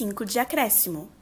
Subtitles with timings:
[0.00, 1.12] 45 de acréscimo.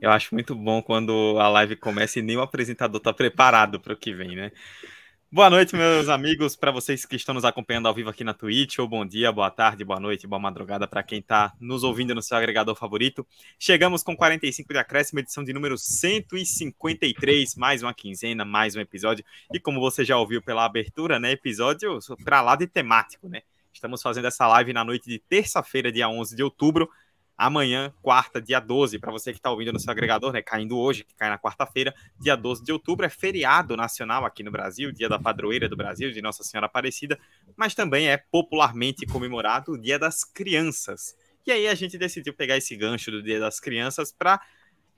[0.00, 3.92] Eu acho muito bom quando a live começa e nem o apresentador está preparado para
[3.92, 4.50] o que vem, né?
[5.30, 8.78] Boa noite, meus amigos, para vocês que estão nos acompanhando ao vivo aqui na Twitch,
[8.78, 12.22] ou bom dia, boa tarde, boa noite, boa madrugada para quem está nos ouvindo no
[12.22, 13.26] seu agregador favorito.
[13.58, 19.24] Chegamos com 45 de acréscimo, edição de número 153, mais uma quinzena, mais um episódio.
[19.52, 23.42] E como você já ouviu pela abertura, né, episódio para lá de temático, né?
[23.72, 26.90] Estamos fazendo essa live na noite de terça-feira, dia 11 de outubro,
[27.40, 30.42] amanhã, quarta, dia 12, para você que está ouvindo no seu agregador, né?
[30.42, 34.50] Caindo hoje, que cai na quarta-feira, dia 12 de outubro, é feriado nacional aqui no
[34.50, 37.18] Brasil, dia da padroeira do Brasil, de Nossa Senhora Aparecida,
[37.56, 41.16] mas também é popularmente comemorado o Dia das Crianças.
[41.46, 44.38] E aí a gente decidiu pegar esse gancho do Dia das Crianças para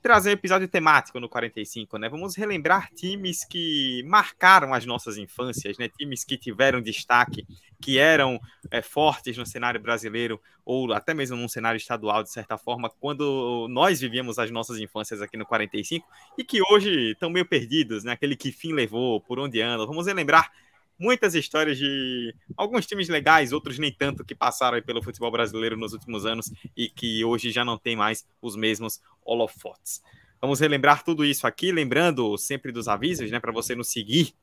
[0.03, 2.09] trazer um episódio temático no 45, né?
[2.09, 5.89] Vamos relembrar times que marcaram as nossas infâncias, né?
[5.89, 7.47] Times que tiveram destaque,
[7.81, 12.59] que eram é, fortes no cenário brasileiro ou até mesmo num cenário estadual, de certa
[12.59, 17.47] forma, quando nós vivíamos as nossas infâncias aqui no 45 e que hoje estão meio
[17.47, 18.13] perdidos, né?
[18.13, 19.87] Aquele que fim levou, por onde anda.
[19.87, 20.51] Vamos relembrar
[20.99, 25.93] muitas histórias de alguns times legais, outros nem tanto, que passaram pelo futebol brasileiro nos
[25.93, 30.03] últimos anos e que hoje já não tem mais os mesmos holofotes.
[30.41, 34.35] Vamos relembrar tudo isso aqui, lembrando sempre dos avisos, né, para você nos seguir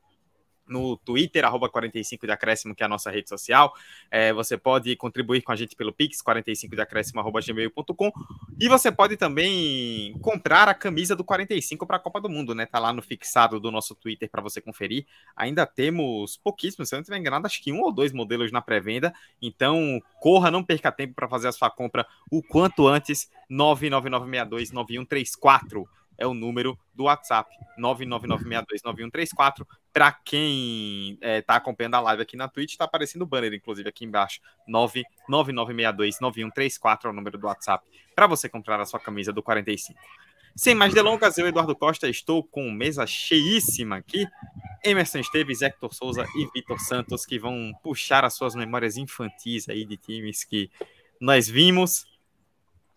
[0.69, 3.73] no Twitter, arroba 45 de acréscimo, que é a nossa rede social.
[4.09, 8.11] É, você pode contribuir com a gente pelo Pix, 45 de acréscimo, arroba gmail.com.
[8.59, 12.65] E você pode também comprar a camisa do 45 para a Copa do Mundo, né?
[12.65, 15.05] Tá lá no fixado do nosso Twitter para você conferir.
[15.35, 18.61] Ainda temos pouquíssimos, se eu não estiver enganado, acho que um ou dois modelos na
[18.61, 19.13] pré-venda.
[19.41, 23.29] Então, corra, não perca tempo para fazer a sua compra o quanto antes.
[23.49, 29.65] 99962 9134 é o número do WhatsApp, 999629134.
[29.91, 33.52] Para quem está é, tá acompanhando a live aqui na Twitch, está aparecendo o banner,
[33.53, 34.39] inclusive, aqui embaixo.
[34.69, 39.97] 999629134 é o número do WhatsApp para você comprar a sua camisa do 45.
[40.55, 44.27] Sem mais delongas, eu, Eduardo Costa, estou com mesa cheíssima aqui.
[44.83, 49.85] Emerson Esteves, Hector Souza e Vitor Santos, que vão puxar as suas memórias infantis aí
[49.85, 50.69] de times que
[51.19, 52.08] nós vimos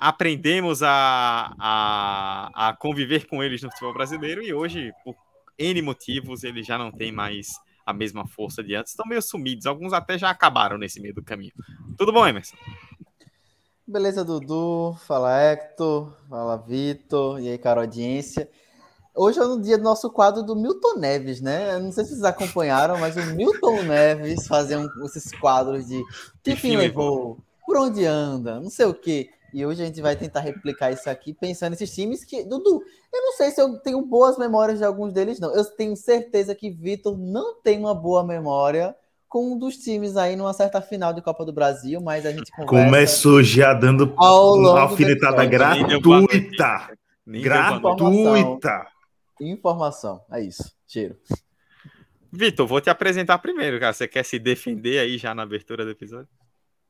[0.03, 5.15] aprendemos a, a, a conviver com eles no futebol brasileiro e hoje, por
[5.57, 7.47] N motivos, eles já não têm mais
[7.87, 11.23] a mesma força de antes, estão meio sumidos, alguns até já acabaram nesse meio do
[11.23, 11.53] caminho.
[11.97, 12.57] Tudo bom, Emerson?
[13.87, 18.51] Beleza, Dudu, fala Hector, fala Vitor, e aí, cara, audiência.
[19.15, 21.75] Hoje é no dia do nosso quadro do Milton Neves, né?
[21.75, 26.03] Eu não sei se vocês acompanharam, mas o Milton Neves fazia um, esses quadros de
[26.43, 29.31] que fim levou, por onde anda, não sei o quê.
[29.53, 32.43] E hoje a gente vai tentar replicar isso aqui, pensando nesses times que.
[32.45, 32.83] Dudu,
[33.13, 35.55] eu não sei se eu tenho boas memórias de alguns deles, não.
[35.55, 38.97] Eu tenho certeza que Vitor não tem uma boa memória
[39.29, 42.51] com um dos times aí numa certa final de Copa do Brasil, mas a gente
[42.53, 42.85] conversa.
[42.85, 46.91] Começou já dando uma alfinetada gratuita.
[47.27, 48.87] Gratuita.
[49.41, 50.21] Informação.
[50.31, 50.71] É isso.
[50.87, 51.17] Cheiro.
[52.31, 53.93] Vitor, vou te apresentar primeiro, cara.
[53.93, 56.29] Você quer se defender aí já na abertura do episódio?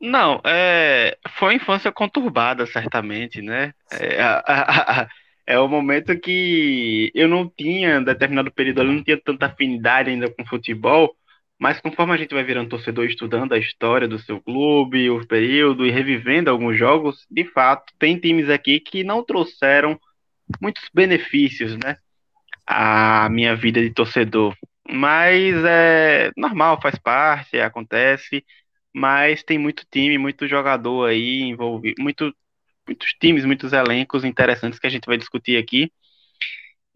[0.02, 3.72] Não, é, foi uma infância conturbada, certamente, né?
[3.92, 5.08] É, a, a, a,
[5.46, 10.10] é o momento que eu não tinha, em determinado período, eu não tinha tanta afinidade
[10.10, 11.14] ainda com futebol,
[11.56, 15.86] mas conforme a gente vai virando torcedor, estudando a história do seu clube, o período
[15.86, 19.96] e revivendo alguns jogos, de fato, tem times aqui que não trouxeram
[20.60, 21.96] muitos benefícios, né?
[22.66, 24.56] A minha vida de torcedor.
[24.90, 28.44] Mas é normal, faz parte, acontece
[28.94, 32.34] mas tem muito time, muito jogador aí envolvido, muito,
[32.86, 35.90] muitos times, muitos elencos interessantes que a gente vai discutir aqui.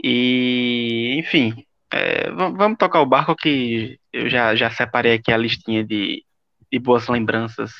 [0.02, 5.84] E, enfim, é, vamos tocar o barco que eu já, já separei aqui a listinha
[5.84, 6.24] de,
[6.70, 7.72] de boas lembranças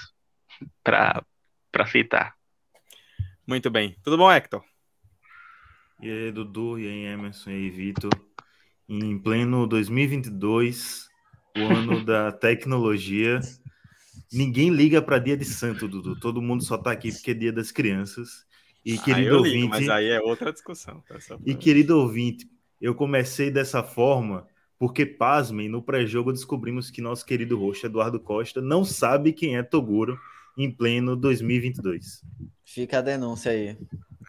[0.82, 2.34] para citar.
[3.46, 3.94] Muito bem.
[4.02, 4.64] Tudo bom, Hector?
[6.00, 8.10] E aí, Dudu, e aí, Emerson, e aí, Vitor.
[8.88, 11.08] Em pleno 2022,
[11.56, 13.40] o ano da tecnologia,
[14.32, 16.18] Ninguém liga para dia de santo, Dudu.
[16.18, 18.44] Todo mundo só tá aqui porque é dia das crianças.
[18.84, 19.56] E querido ah, ouvinte.
[19.56, 21.02] Ligo, mas aí é outra discussão.
[21.08, 21.18] Tá?
[21.44, 22.48] E querido ouvinte,
[22.80, 24.46] eu comecei dessa forma
[24.78, 29.62] porque, pasmem, no pré-jogo descobrimos que nosso querido roxo Eduardo Costa não sabe quem é
[29.62, 30.18] Toguro
[30.56, 32.22] em pleno 2022.
[32.64, 33.76] Fica a denúncia aí.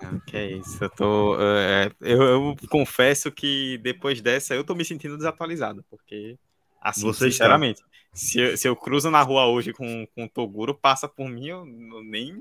[0.02, 1.38] Ah, que é isso, eu tô.
[1.42, 6.38] É, eu, eu, confesso que depois dessa eu tô me sentindo desatualizado, porque,
[6.80, 7.97] assim, Você sinceramente, está.
[8.18, 11.50] Se eu, se eu cruzo na rua hoje com, com o Toguro, passa por mim,
[11.50, 11.64] eu
[12.04, 12.34] nem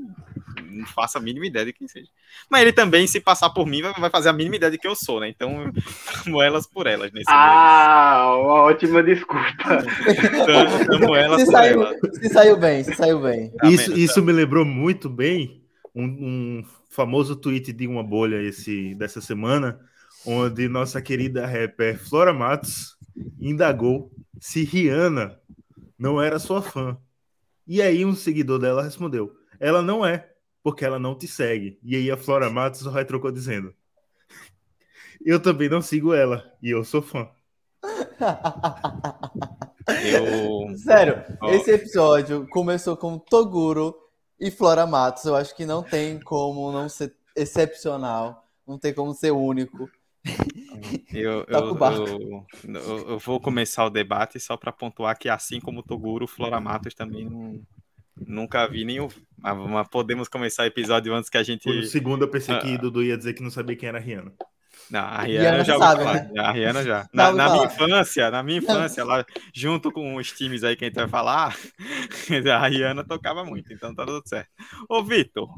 [0.73, 2.09] não faço a mínima ideia de quem seja.
[2.49, 4.91] Mas ele também, se passar por mim, vai, vai fazer a mínima ideia de quem
[4.91, 5.29] eu sou, né?
[5.29, 5.71] Então,
[6.27, 7.13] amo elas por elas.
[7.13, 9.45] Nesse ah, uma ótima desculpa.
[10.33, 11.97] Então, amo elas se por saiu, elas.
[12.15, 13.51] Se saiu bem, se saiu bem.
[13.51, 15.63] Tá isso, isso me lembrou muito bem
[15.95, 19.79] um, um famoso tweet de uma bolha esse dessa semana,
[20.25, 22.97] onde nossa querida rapper Flora Matos
[23.39, 25.39] indagou se Rihanna
[25.99, 26.97] não era sua fã.
[27.67, 30.31] E aí um seguidor dela respondeu: ela não é,
[30.63, 31.79] porque ela não te segue.
[31.83, 33.75] E aí a Flora Matos só retrocou dizendo:
[35.25, 37.29] Eu também não sigo ela, e eu sou fã.
[40.05, 40.77] Eu...
[40.79, 41.51] Sério, oh.
[41.51, 43.95] esse episódio começou com Toguro
[44.39, 45.25] e Flora Matos.
[45.25, 49.89] Eu acho que não tem como não ser excepcional, não tem como ser único.
[51.13, 55.83] Eu, tá eu, eu, eu, vou começar o debate só para pontuar que, assim como
[55.83, 57.63] Toguro, Flora Matos também não,
[58.17, 59.23] Nunca vi nem ouvi.
[59.37, 61.65] Mas, mas, podemos começar o episódio antes que a gente.
[61.65, 64.01] Por segundo, eu pensei que uh, Dudu ia dizer que não sabia quem era a
[64.01, 64.33] Rihanna.
[64.91, 66.31] Não, a Rihanna, Rihanna já sabe, né?
[66.39, 67.09] A Rihanna já.
[67.13, 70.89] Na, na minha infância, na minha infância, lá, junto com os times aí que a
[70.89, 71.57] gente vai falar,
[72.55, 74.49] a Rihanna tocava muito, então tá tudo certo.
[74.89, 75.51] Ô, Vitor,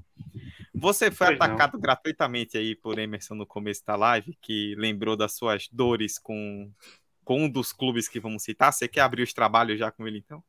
[0.78, 1.80] você foi pois atacado não.
[1.80, 6.70] gratuitamente aí por Emerson no começo da live, que lembrou das suas dores com,
[7.24, 8.72] com um dos clubes que vamos citar.
[8.72, 10.42] Você quer abrir os trabalhos já com ele, então?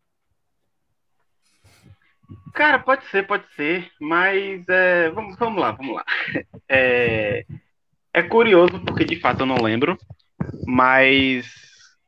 [2.54, 6.06] Cara, pode ser, pode ser, mas é, vamos, vamos lá, vamos lá.
[6.72, 7.48] É,
[8.14, 9.98] é curioso porque de fato eu não lembro,
[10.68, 11.48] mas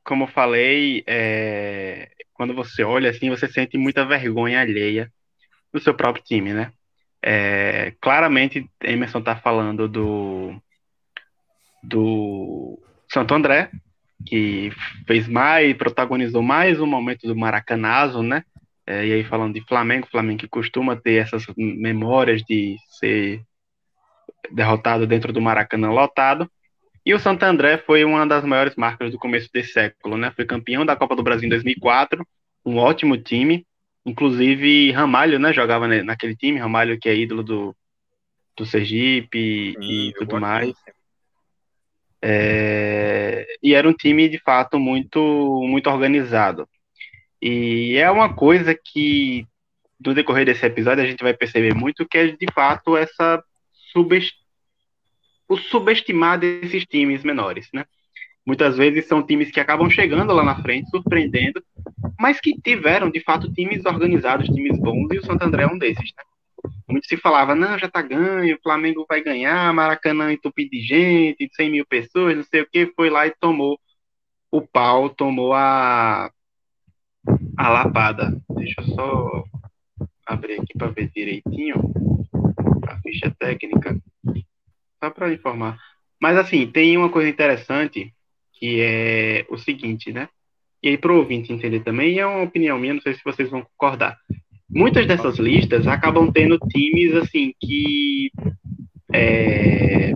[0.03, 5.11] como eu falei, é, quando você olha assim, você sente muita vergonha alheia
[5.73, 6.71] do seu próprio time, né?
[7.23, 10.55] É, claramente, Emerson está falando do
[11.83, 12.79] do
[13.11, 13.71] Santo André,
[14.25, 14.71] que
[15.07, 18.43] fez mais, protagonizou mais um momento do Maracanazo, né?
[18.85, 23.41] É, e aí falando de Flamengo, Flamengo que costuma ter essas memórias de ser
[24.51, 26.49] derrotado dentro do Maracanã lotado.
[27.05, 30.31] E o Santo André foi uma das maiores marcas do começo desse século, né?
[30.35, 32.25] Foi campeão da Copa do Brasil em 2004,
[32.65, 33.65] um ótimo time.
[34.05, 37.75] Inclusive Ramalho, né, jogava naquele time, Ramalho que é ídolo do,
[38.57, 40.73] do Sergipe Sim, e tudo mais.
[42.21, 43.47] É...
[43.61, 45.19] E era um time de fato muito
[45.67, 46.67] muito organizado.
[47.41, 49.47] E é uma coisa que,
[49.99, 53.43] no decorrer desse episódio, a gente vai perceber muito que é, de fato, essa
[53.91, 54.35] subest...
[55.47, 57.85] o subestimar desses times menores, né?
[58.45, 61.63] Muitas vezes são times que acabam chegando lá na frente, surpreendendo,
[62.19, 65.77] mas que tiveram, de fato, times organizados, times bons, e o Santo André é um
[65.77, 66.23] desses, né?
[66.87, 71.49] Muito se falava, não, já tá ganho, o Flamengo vai ganhar, Maracanã entupido de gente,
[71.55, 73.79] 100 mil pessoas, não sei o que, foi lá e tomou
[74.51, 76.29] o pau, tomou a,
[77.57, 78.37] a lapada.
[78.49, 79.43] Deixa eu só
[80.25, 81.75] abrir aqui para ver direitinho
[82.87, 83.97] a ficha técnica,
[85.01, 85.77] só para informar.
[86.21, 88.13] Mas assim, tem uma coisa interessante
[88.61, 90.29] que é o seguinte, né?
[90.83, 93.49] E aí para o ouvinte entender também, é uma opinião minha, não sei se vocês
[93.49, 94.15] vão concordar.
[94.69, 98.31] Muitas dessas listas acabam tendo times assim que
[99.11, 100.13] é,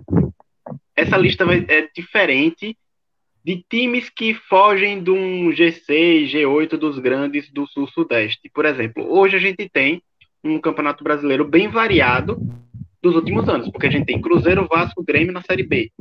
[0.96, 2.78] essa lista é diferente
[3.44, 8.50] de times que fogem de um G6, G8 dos grandes do Sul-Sudeste.
[8.54, 10.02] Por exemplo, hoje a gente tem
[10.44, 12.40] um campeonato brasileiro bem variado
[13.06, 15.92] dos últimos anos, porque a gente tem Cruzeiro, Vasco, Grêmio na Série B.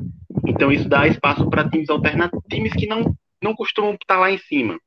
[0.47, 4.39] Então isso dá espaço para times alternativos, times que não, não costumam estar lá em
[4.39, 4.79] cima.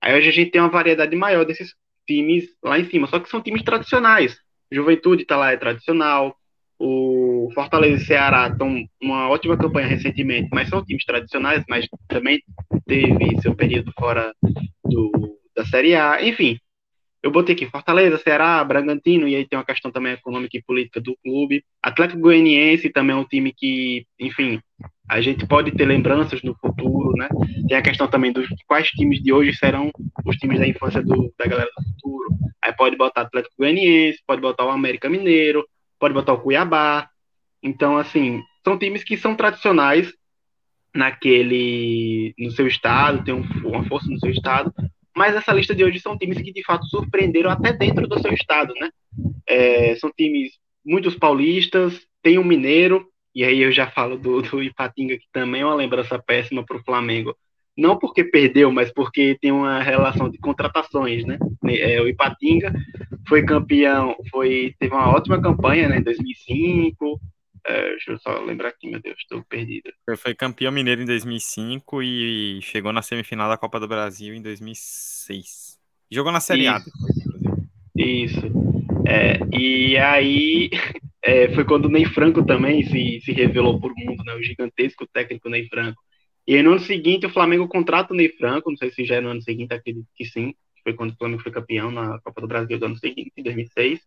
[0.00, 1.74] Aí hoje a gente tem uma variedade maior desses
[2.06, 4.36] times lá em cima, só que são times tradicionais.
[4.70, 6.36] Juventude está lá, é tradicional.
[6.78, 12.42] O Fortaleza e Ceará estão uma ótima campanha recentemente, mas são times tradicionais, mas também
[12.86, 14.34] teve seu período fora
[14.84, 16.22] do, da Série A.
[16.22, 16.58] Enfim,
[17.22, 21.00] eu botei aqui Fortaleza, Ceará, Bragantino, e aí tem uma questão também econômica e política
[21.00, 21.64] do clube.
[21.80, 24.60] Atlético Goianiense também é um time que, enfim,
[25.08, 27.28] a gente pode ter lembranças no futuro, né?
[27.68, 29.90] Tem a questão também dos quais times de hoje serão
[30.26, 32.34] os times da infância do, da galera do futuro.
[32.60, 35.64] Aí pode botar Atlético Goianiense, pode botar o América Mineiro,
[36.00, 37.08] pode botar o Cuiabá.
[37.62, 40.12] Então, assim, são times que são tradicionais
[40.92, 44.72] naquele no seu estado, tem um, uma força no seu estado,
[45.16, 48.32] mas essa lista de hoje são times que de fato surpreenderam até dentro do seu
[48.32, 48.90] estado, né?
[49.46, 50.52] É, são times
[50.84, 55.62] muitos paulistas, tem um mineiro, e aí eu já falo do, do Ipatinga, que também
[55.62, 57.36] é uma lembrança péssima para o Flamengo.
[57.76, 61.38] Não porque perdeu, mas porque tem uma relação de contratações, né?
[61.66, 62.72] É, o Ipatinga
[63.26, 67.18] foi campeão, foi, teve uma ótima campanha né, em 2005.
[67.64, 69.92] É, deixa eu só lembrar aqui, meu Deus, estou perdido.
[70.16, 75.78] Foi campeão mineiro em 2005 e chegou na semifinal da Copa do Brasil em 2006.
[76.10, 76.70] Jogou na Série Isso.
[76.70, 77.16] A depois,
[77.96, 78.72] Isso.
[79.06, 80.70] É, e aí
[81.22, 85.06] é, foi quando o Ney Franco também se, se revelou por mundo, né, o gigantesco
[85.06, 86.02] técnico Ney Franco.
[86.46, 89.16] E aí, no ano seguinte, o Flamengo contrata o Ney Franco, não sei se já
[89.16, 90.54] é no ano seguinte, acredito que sim.
[90.82, 94.00] Foi quando o Flamengo foi campeão na Copa do Brasil do ano seguinte, em 2006.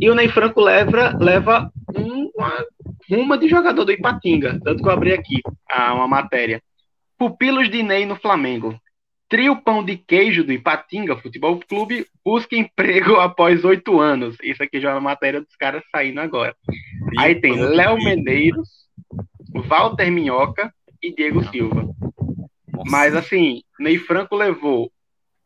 [0.00, 2.64] E o Ney Franco leva, leva um, uma
[3.10, 6.62] uma de jogador do Ipatinga, tanto que eu abri aqui a, uma matéria.
[7.18, 8.78] Pupilos de Ney no Flamengo.
[9.28, 14.36] Trio Pão de Queijo do Ipatinga Futebol Clube busca emprego após oito anos.
[14.42, 16.54] Isso aqui já é uma matéria dos caras saindo agora.
[17.18, 18.68] Aí tem Léo Medeiros,
[19.54, 20.72] Walter Minhoca
[21.02, 21.88] e Diego Silva.
[22.88, 24.90] Mas assim, Ney Franco levou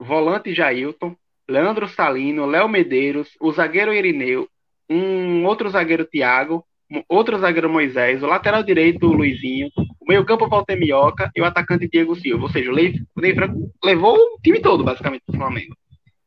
[0.04, 1.16] volante Jailton,
[1.48, 4.48] Leandro Salino, Léo Medeiros, o zagueiro Irineu,
[4.88, 6.64] um outro zagueiro Thiago,
[7.08, 9.70] outro zagueiro Moisés, o lateral direito Luizinho,
[10.00, 12.44] o meio-campo Walter Minhoca e o atacante Diego Silva.
[12.44, 12.74] Ou seja, o
[13.20, 15.74] Ney Franco levou o time todo, basicamente, do Flamengo.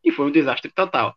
[0.03, 1.15] E foi um desastre total.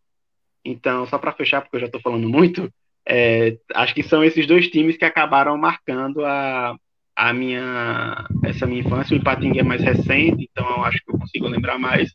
[0.64, 2.70] Então, só para fechar, porque eu já estou falando muito,
[3.08, 6.76] é, acho que são esses dois times que acabaram marcando a,
[7.20, 9.14] a minha essa minha infância.
[9.14, 12.10] O Ipatinga é mais recente, então eu acho que eu consigo lembrar mais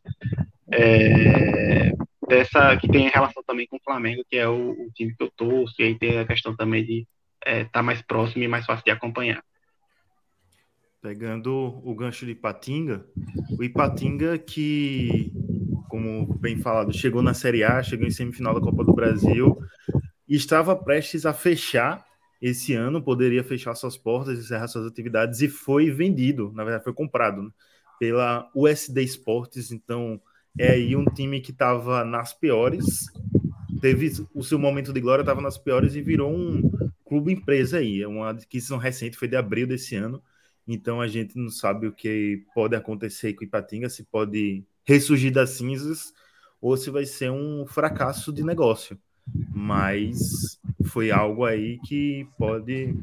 [0.72, 1.92] é,
[2.28, 5.32] dessa que tem relação também com o Flamengo, que é o, o, time que eu
[5.38, 7.08] torço, e aí tem a questão também de
[7.46, 9.44] estar é, tá mais próximo e mais fácil de acompanhar.
[11.04, 13.06] Pegando o gancho de Ipatinga,
[13.60, 15.32] o Ipatinga que,
[15.88, 19.56] como bem falado, chegou na Série A, chegou em semifinal da Copa do Brasil
[20.28, 22.04] e estava prestes a fechar
[22.48, 26.94] esse ano, poderia fechar suas portas, encerrar suas atividades e foi vendido, na verdade foi
[26.94, 27.50] comprado né,
[28.00, 30.22] pela USD Esportes, então
[30.58, 33.08] é aí um time que estava nas piores,
[33.82, 36.70] teve o seu momento de glória, estava nas piores e virou um
[37.04, 40.22] clube empresa aí, é uma adquisição recente, foi de abril desse ano,
[40.68, 45.34] então a gente não sabe o que pode acontecer com o Ipatinga, se pode ressurgir
[45.34, 46.14] das cinzas
[46.62, 49.00] ou se vai ser um fracasso de negócio.
[49.54, 52.94] Mas foi algo aí que pode.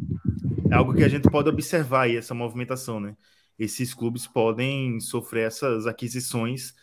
[0.71, 3.17] É algo que a gente pode observar aí, essa movimentação, né?
[3.59, 6.75] Esses clubes podem sofrer essas aquisições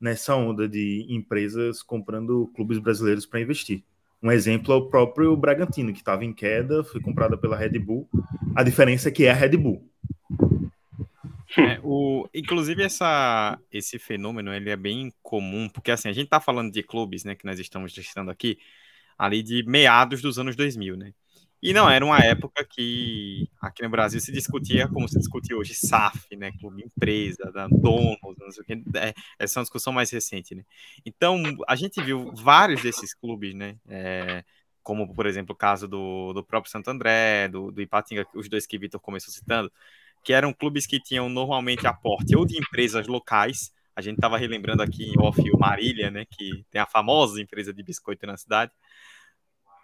[0.00, 3.84] nessa onda de empresas comprando clubes brasileiros para investir.
[4.22, 8.08] Um exemplo é o próprio Bragantino, que estava em queda, foi comprada pela Red Bull.
[8.54, 9.88] A diferença é que é a Red Bull.
[11.58, 16.40] É, o, inclusive, essa, esse fenômeno ele é bem comum, porque assim, a gente está
[16.40, 18.58] falando de clubes, né, que nós estamos listando aqui,
[19.18, 21.12] ali de meados dos anos 2000, né?
[21.62, 25.74] E não, era uma época que aqui no Brasil se discutia como se discute hoje
[25.74, 26.50] SAF, né?
[26.58, 28.98] Clube empresa, da donos, não sei o que.
[28.98, 30.64] É, essa é uma discussão mais recente, né?
[31.06, 33.76] Então, a gente viu vários desses clubes, né?
[33.88, 34.42] É,
[34.82, 38.66] como, por exemplo, o caso do, do próprio Santo André, do, do Ipatinga, os dois
[38.66, 39.70] que Vitor começou citando,
[40.24, 43.72] que eram clubes que tinham normalmente aporte ou de empresas locais.
[43.94, 46.24] A gente estava relembrando aqui em off o Marília, né?
[46.28, 48.72] Que tem a famosa empresa de biscoito na cidade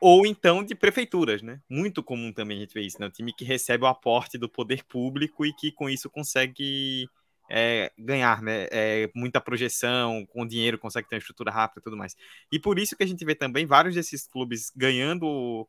[0.01, 1.61] ou então de prefeituras, né?
[1.69, 3.07] Muito comum também a gente ver isso, né?
[3.07, 7.09] O time que recebe o aporte do poder público e que com isso consegue
[7.51, 8.67] é, ganhar, né?
[8.71, 12.17] É, muita projeção, com dinheiro consegue ter uma estrutura rápida e tudo mais.
[12.53, 15.69] E por isso que a gente vê também vários desses clubes ganhando,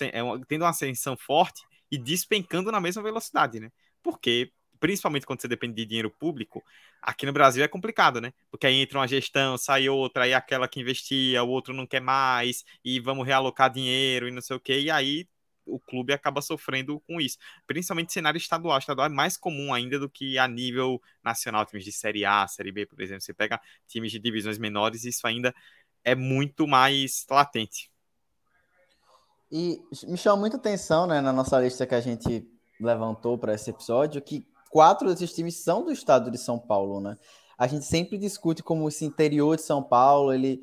[0.00, 3.70] é, tendo uma ascensão forte e despencando na mesma velocidade, né?
[4.02, 6.64] Porque principalmente quando você depende de dinheiro público,
[7.00, 8.32] aqui no Brasil é complicado, né?
[8.50, 12.00] Porque aí entra uma gestão, sai outra, aí aquela que investia, o outro não quer
[12.00, 15.26] mais, e vamos realocar dinheiro e não sei o quê, e aí
[15.66, 17.38] o clube acaba sofrendo com isso.
[17.66, 18.78] Principalmente cenário estadual.
[18.78, 22.70] Estadual é mais comum ainda do que a nível nacional, times de Série A, Série
[22.70, 23.22] B, por exemplo.
[23.22, 25.52] Você pega times de divisões menores, isso ainda
[26.04, 27.90] é muito mais latente.
[29.50, 32.48] E me chama muita atenção, né, na nossa lista que a gente
[32.80, 37.16] levantou para esse episódio, que quatro desses times são do estado de São Paulo, né?
[37.58, 40.60] A gente sempre discute como esse interior de São Paulo, ele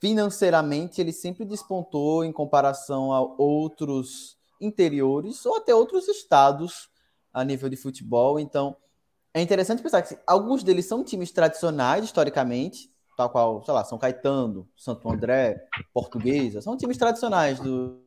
[0.00, 6.90] financeiramente ele sempre despontou em comparação a outros interiores ou até outros estados
[7.32, 8.38] a nível de futebol.
[8.38, 8.76] Então,
[9.32, 13.98] é interessante pensar que alguns deles são times tradicionais historicamente, tal qual, sei lá, São
[13.98, 18.00] Caetano, Santo André, Portuguesa, são times tradicionais do,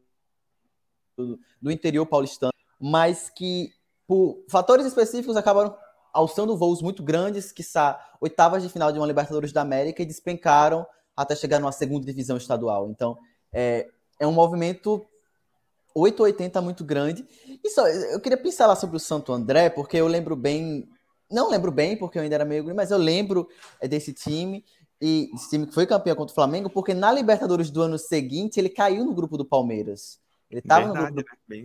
[1.17, 3.72] do, do interior paulistano, mas que
[4.08, 5.76] por fatores específicos, acabaram
[6.14, 7.64] alçando voos muito grandes, que
[8.20, 10.86] oitavas de final de uma Libertadores da América e despencaram
[11.16, 12.90] até chegar numa segunda divisão estadual.
[12.90, 13.18] Então,
[13.52, 13.88] é,
[14.20, 15.06] é um movimento
[15.94, 17.26] 880 muito grande.
[17.64, 20.88] E só, eu queria pensar lá sobre o Santo André, porque eu lembro bem,
[21.30, 23.48] não lembro bem, porque eu ainda era meio grande, mas eu lembro
[23.82, 24.64] é, desse time,
[25.02, 28.60] e esse time que foi campeão contra o Flamengo, porque na Libertadores do ano seguinte
[28.60, 30.20] ele caiu no grupo do Palmeiras.
[30.50, 31.26] Ele estava no, grupo do, né?
[31.48, 31.64] bem,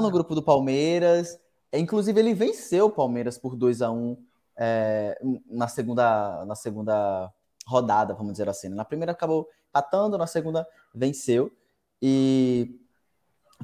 [0.00, 1.38] no grupo do Palmeiras,
[1.72, 4.16] Inclusive, ele venceu o Palmeiras por 2 a 1
[4.56, 7.32] é, na, segunda, na segunda
[7.66, 8.68] rodada, vamos dizer assim.
[8.68, 11.52] Na primeira acabou patando, na segunda venceu.
[12.00, 12.80] E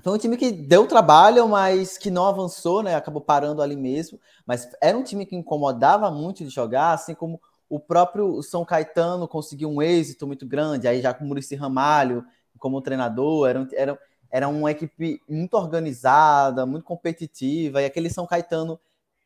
[0.02, 2.94] foi um time que deu trabalho, mas que não avançou, né?
[2.94, 4.20] Acabou parando ali mesmo.
[4.46, 9.26] Mas era um time que incomodava muito de jogar, assim como o próprio São Caetano
[9.26, 12.24] conseguiu um êxito muito grande, aí já com o Murici Ramalho
[12.58, 13.98] como treinador, era, era,
[14.34, 18.80] era uma equipe muito organizada, muito competitiva, e aquele São Caetano,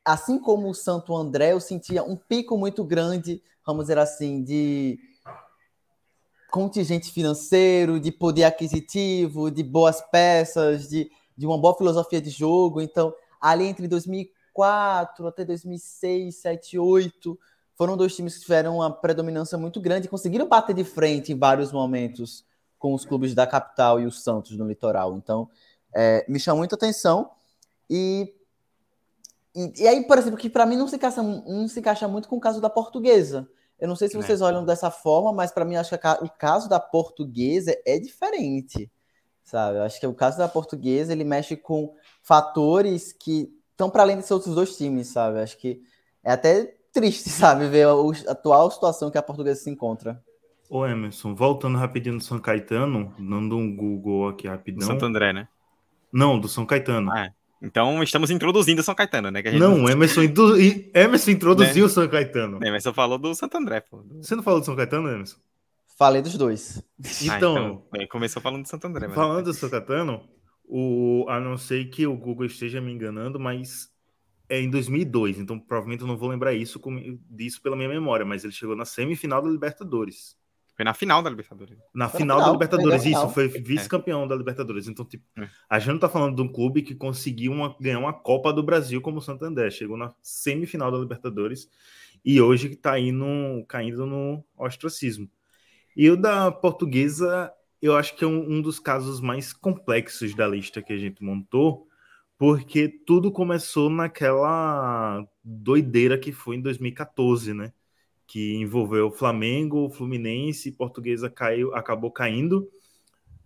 [0.05, 4.99] assim como o Santo André, eu sentia um pico muito grande, vamos dizer assim, de
[6.51, 12.83] contingente financeiro, de poder aquisitivo, de boas peças, de, de uma boa filosofia de jogo.
[12.83, 17.39] Então, ali entre 2004 até 2006, 2007, 2008,
[17.75, 21.39] foram dois times que tiveram uma predominância muito grande e conseguiram bater de frente em
[21.39, 22.47] vários momentos
[22.79, 25.17] com os clubes da capital e os Santos no litoral.
[25.17, 25.49] Então,
[25.95, 27.31] é, me chamou muita atenção.
[27.89, 28.35] E,
[29.55, 32.29] e, e aí, por exemplo, que para mim não se, encaixa, não se encaixa muito
[32.29, 33.49] com o caso da portuguesa.
[33.79, 34.45] Eu não sei se vocês é.
[34.45, 38.91] olham dessa forma, mas para mim acho que o caso da portuguesa é diferente,
[39.45, 39.79] sabe?
[39.79, 44.17] Eu acho que o caso da portuguesa ele mexe com fatores que estão para além
[44.17, 45.39] desses outros dois times, sabe?
[45.39, 45.81] Eu acho que
[46.25, 50.23] é até triste, sabe, ver a, atual situação que a portuguesa se encontra.
[50.69, 54.87] Ô Emerson, voltando rapidinho no São Caetano, dando um Google aqui rapidão.
[54.87, 55.49] Santo André, né?
[56.13, 57.11] Não, do São Caetano.
[57.11, 57.33] Ah, é.
[57.61, 59.43] Então estamos introduzindo o São Caetano, né?
[59.59, 59.89] não, não...
[59.89, 60.57] Emerson, indu...
[60.95, 61.87] Emerson introduziu né?
[61.87, 62.59] o São Caetano.
[62.63, 64.05] Emerson falou do Santo André, pô.
[64.21, 65.39] Você não falou do São Caetano, Emerson?
[65.97, 66.83] Falei dos dois.
[67.23, 69.09] Então, ah, então começou falando do Santo André.
[69.09, 70.23] Falando do São Caetano,
[70.65, 71.27] o...
[71.29, 73.91] a não ser que o Google esteja me enganando, mas
[74.49, 76.81] é em 2002, então provavelmente eu não vou lembrar isso
[77.29, 80.38] disso pela minha memória, mas ele chegou na semifinal da Libertadores.
[80.79, 81.77] Foi na final da Libertadores.
[81.93, 84.29] Na final, final, da Libertadores, foi isso, foi vice-campeão é.
[84.29, 84.87] da Libertadores.
[84.87, 85.49] Então, tipo, é.
[85.69, 88.63] a gente não tá falando de um clube que conseguiu uma, ganhar uma Copa do
[88.63, 89.73] Brasil como o Santander.
[89.73, 91.69] Chegou na semifinal da Libertadores
[92.25, 93.27] e hoje tá indo,
[93.67, 95.29] caindo no ostracismo.
[95.97, 100.47] E o da portuguesa, eu acho que é um, um dos casos mais complexos da
[100.47, 101.89] lista que a gente montou,
[102.39, 107.73] porque tudo começou naquela doideira que foi em 2014, né?
[108.29, 112.71] Que envolveu o Flamengo, o Fluminense, Portuguesa caiu, acabou caindo.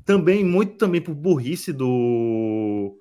[0.05, 2.99] Também, muito também por burrice do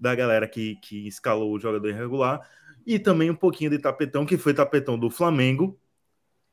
[0.00, 2.48] da galera que, que escalou o jogador irregular.
[2.84, 5.78] E também um pouquinho de tapetão, que foi tapetão do Flamengo.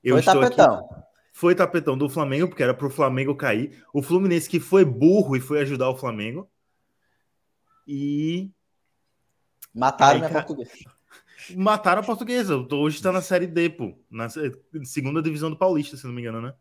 [0.04, 0.76] Eu foi tapetão.
[0.76, 3.84] Aqui, foi tapetão do Flamengo, porque era para o Flamengo cair.
[3.92, 6.50] O Fluminense que foi burro e foi ajudar o Flamengo.
[7.88, 8.52] E
[9.76, 10.72] Mataram Aí, a portuguesa.
[11.56, 12.56] Mataram a portuguesa.
[12.72, 13.98] Hoje está na Série D, pô.
[14.10, 14.28] Na
[14.84, 16.54] segunda divisão do Paulista, se não me engano, né?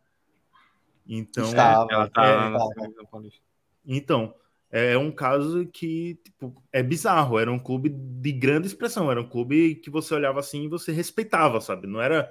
[1.06, 3.40] Então, Estava, ela tá é, na segunda Paulista.
[3.86, 4.34] Então,
[4.70, 7.38] é um caso que tipo, é bizarro.
[7.38, 9.10] Era um clube de grande expressão.
[9.10, 11.86] Era um clube que você olhava assim e você respeitava, sabe?
[11.86, 12.30] Não era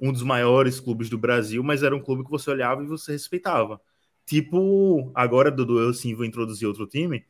[0.00, 3.12] um dos maiores clubes do Brasil, mas era um clube que você olhava e você
[3.12, 3.80] respeitava.
[4.24, 7.24] Tipo, agora, Dudu, eu sim vou introduzir outro time.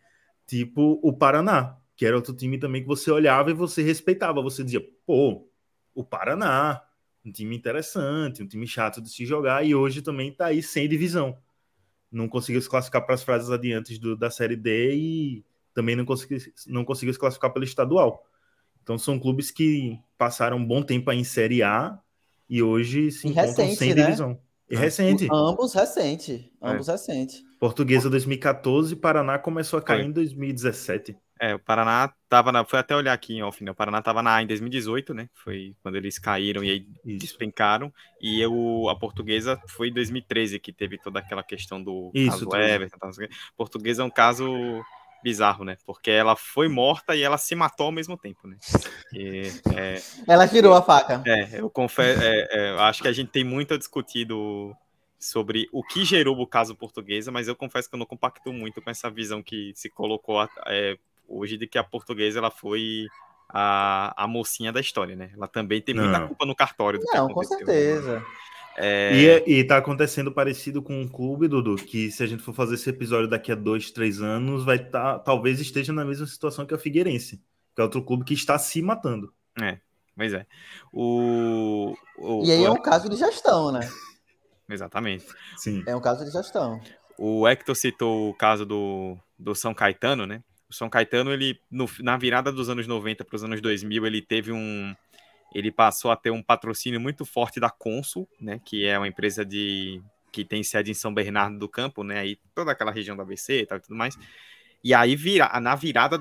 [0.47, 4.41] Tipo o Paraná que era outro time também que você olhava e você respeitava.
[4.41, 5.49] Você dizia, pô,
[5.93, 6.81] o Paraná,
[7.27, 10.89] um time interessante, um time chato de se jogar, e hoje também está aí sem
[10.89, 11.37] divisão.
[12.09, 16.05] Não conseguiu se classificar para as frases adiantes do, da Série D e também não
[16.05, 18.25] conseguiu, não conseguiu se classificar pelo estadual.
[18.81, 21.99] Então são clubes que passaram um bom tempo aí em Série A
[22.49, 24.05] e hoje se e encontram recente, sem né?
[24.05, 24.41] divisão.
[24.71, 25.29] E recente.
[25.33, 26.53] Ambos recente.
[26.63, 26.93] Ambos é.
[26.93, 27.45] recente.
[27.59, 30.11] Portuguesa 2014, Paraná começou a cair Foi.
[30.11, 31.17] em 2017.
[31.41, 32.65] É, o Paraná tava na.
[32.65, 33.71] Foi até olhar aqui em off, né?
[33.71, 35.29] O Paraná tava na A em 2018, né?
[35.33, 37.93] Foi quando eles caíram e aí despencaram.
[38.21, 42.57] E eu, a portuguesa foi em 2013 que teve toda aquela questão do Isso, caso
[42.57, 42.99] Everton.
[42.99, 43.11] Tal,
[43.57, 44.47] portuguesa é um caso
[45.23, 45.77] bizarro, né?
[45.85, 48.57] Porque ela foi morta e ela se matou ao mesmo tempo, né?
[49.13, 49.43] E,
[49.77, 51.23] é, ela girou a faca.
[51.27, 54.75] É, eu confesso, é, é, acho que a gente tem muito a discutir do,
[55.19, 58.81] sobre o que gerou o caso portuguesa, mas eu confesso que eu não compacto muito
[58.81, 60.97] com essa visão que se colocou é,
[61.29, 63.07] hoje de que a portuguesa ela foi
[63.49, 65.31] a, a mocinha da história, né?
[65.35, 68.25] Ela também tem muita culpa no cartório do não, com certeza.
[68.77, 69.13] É...
[69.15, 72.55] E, é, e tá acontecendo parecido com um clube, Dudu, que se a gente for
[72.55, 76.27] fazer esse episódio daqui a dois, três anos, vai estar, tá, talvez esteja na mesma
[76.27, 77.43] situação que a Figueirense,
[77.75, 79.33] que é outro clube que está se matando.
[79.61, 79.79] É,
[80.17, 80.47] pois é.
[80.93, 83.81] O, o e aí é um caso de gestão, né?
[84.71, 85.27] Exatamente.
[85.57, 85.83] Sim.
[85.87, 86.81] É um caso de gestão.
[87.19, 90.41] O Hector citou o caso do, do São Caetano, né?
[90.69, 94.23] O São Caetano, ele, no, na virada dos anos 90 para os anos 2000, ele
[94.23, 94.95] teve um.
[95.55, 98.61] Ele passou a ter um patrocínio muito forte da Consul, né?
[98.65, 102.21] Que é uma empresa de que tem sede em São Bernardo do Campo, né?
[102.21, 104.17] Aí toda aquela região da ABC e tal e tudo mais.
[104.85, 106.19] E aí, vira, na virada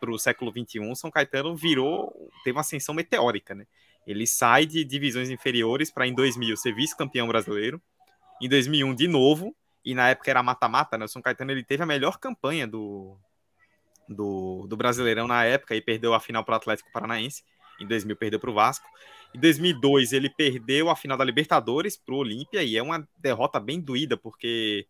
[0.00, 3.66] para o século XXI, São Caetano virou, teve uma ascensão meteórica, né?
[4.06, 7.80] Ele sai de divisões inferiores para em 2000 ser vice-campeão brasileiro,
[8.40, 11.04] em 2001 de novo, e na época era mata-mata, né?
[11.04, 13.18] O São Caetano ele teve a melhor campanha do,
[14.14, 17.42] do, do Brasileirão na época e perdeu a final para o Atlético Paranaense.
[17.80, 18.86] Em 2000 perdeu para o Vasco.
[19.34, 23.60] Em 2002 ele perdeu a final da Libertadores para o Olímpia e é uma derrota
[23.60, 24.86] bem doída porque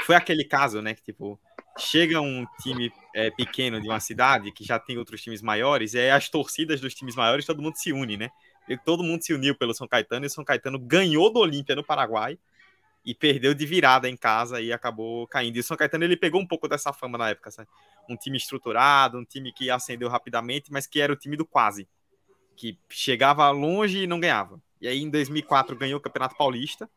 [0.00, 1.40] foi aquele caso, né, que tipo
[1.78, 5.98] chega um time é, pequeno de uma cidade que já tem outros times maiores, e
[5.98, 8.30] é as torcidas dos times maiores todo mundo se une, né?
[8.68, 11.74] E todo mundo se uniu pelo São Caetano e o São Caetano ganhou do Olímpia
[11.74, 12.38] no Paraguai
[13.04, 15.56] e perdeu de virada em casa e acabou caindo.
[15.56, 17.68] E o São Caetano ele pegou um pouco dessa fama na época, sabe?
[18.08, 21.88] Um time estruturado, um time que ascendeu rapidamente, mas que era o time do quase,
[22.56, 24.60] que chegava longe e não ganhava.
[24.80, 26.88] E aí em 2004 ganhou o Campeonato Paulista,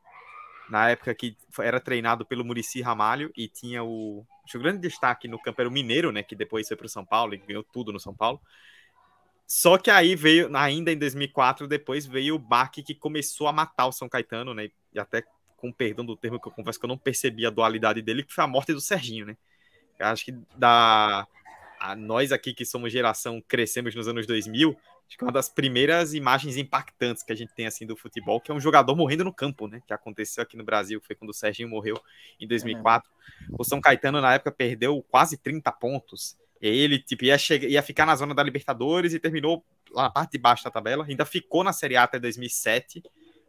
[0.69, 5.39] na época que era treinado pelo Murici Ramalho e tinha o, o grande destaque no
[5.39, 7.93] campo era o Mineiro, né, que depois foi para o São Paulo e ganhou tudo
[7.93, 8.41] no São Paulo.
[9.47, 13.87] Só que aí veio, ainda em 2004, depois veio o baque que começou a matar
[13.87, 14.69] o São Caetano, né?
[14.93, 15.23] E até
[15.55, 18.33] com perdão do termo que eu confesso que eu não percebi a dualidade dele, que
[18.33, 19.37] foi a morte do Serginho, né?
[19.99, 21.27] Acho que da
[21.79, 24.75] a nós aqui que somos geração crescemos nos anos 2000,
[25.07, 28.41] acho que é uma das primeiras imagens impactantes que a gente tem assim do futebol,
[28.41, 29.81] que é um jogador morrendo no campo, né?
[29.85, 32.01] Que aconteceu aqui no Brasil, foi quando o Serginho morreu
[32.39, 33.09] em 2004.
[33.09, 36.35] É o São Caetano na época perdeu quase 30 pontos.
[36.59, 40.31] Ele tipo ia chegar, ia ficar na zona da Libertadores e terminou lá na parte
[40.31, 43.03] de baixo da tabela, ainda ficou na Série A até 2007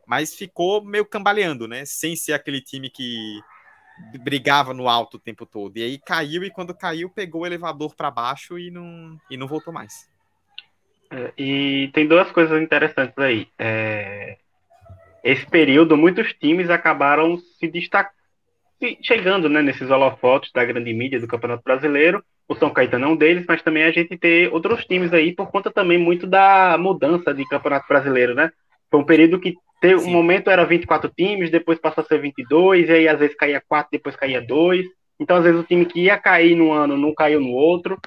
[0.08, 1.84] mas ficou meio cambaleando, né?
[1.84, 3.42] Sem ser aquele time que
[4.22, 5.76] brigava no alto o tempo todo.
[5.76, 9.46] E aí caiu e quando caiu pegou o elevador para baixo e não e não
[9.46, 10.08] voltou mais.
[11.10, 13.48] É, e tem duas coisas interessantes aí.
[13.58, 14.36] É...
[15.22, 18.16] Esse período, muitos times acabaram se destacando,
[19.02, 22.24] chegando né, nesses holofotes da grande mídia do Campeonato Brasileiro.
[22.46, 25.50] O São Caetano é um deles, mas também a gente tem outros times aí por
[25.50, 28.50] conta também muito da mudança de Campeonato Brasileiro, né?
[28.90, 32.88] Foi um período que Teve, um momento era 24 times, depois passou a ser 22,
[32.88, 34.84] e aí às vezes caía 4, depois caía 2.
[35.20, 37.98] Então, às vezes, o time que ia cair no ano não caiu no outro.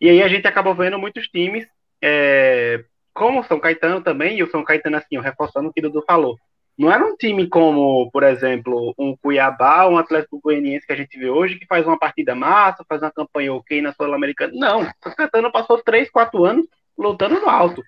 [0.00, 1.66] E aí a gente acabou vendo muitos times,
[2.00, 5.82] é, como o São Caetano também, e o São Caetano, assim, reforçando o que o
[5.84, 6.36] Dudu falou.
[6.78, 11.18] Não era um time como, por exemplo, um Cuiabá, um Atlético Goianiense que a gente
[11.18, 14.52] vê hoje, que faz uma partida massa, faz uma campanha ok na Sul-Americana.
[14.54, 17.82] Não, o São Caetano passou 3, 4 anos lutando no alto.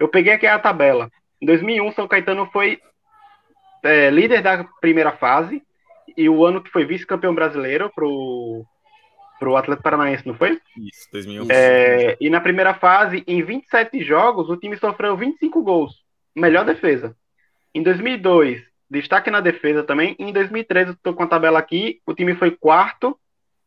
[0.00, 1.10] Eu peguei aqui a tabela.
[1.42, 2.78] Em 2001, São Caetano foi
[3.82, 5.60] é, líder da primeira fase
[6.16, 8.64] e o ano que foi vice-campeão brasileiro pro
[9.40, 10.60] pro Atlético Paranaense, não foi?
[10.78, 11.48] Isso, 2001.
[11.50, 16.04] É, e na primeira fase, em 27 jogos, o time sofreu 25 gols.
[16.32, 17.16] Melhor defesa.
[17.74, 20.14] Em 2002, destaque na defesa também.
[20.16, 23.18] Em 2013, eu estou com a tabela aqui, o time foi quarto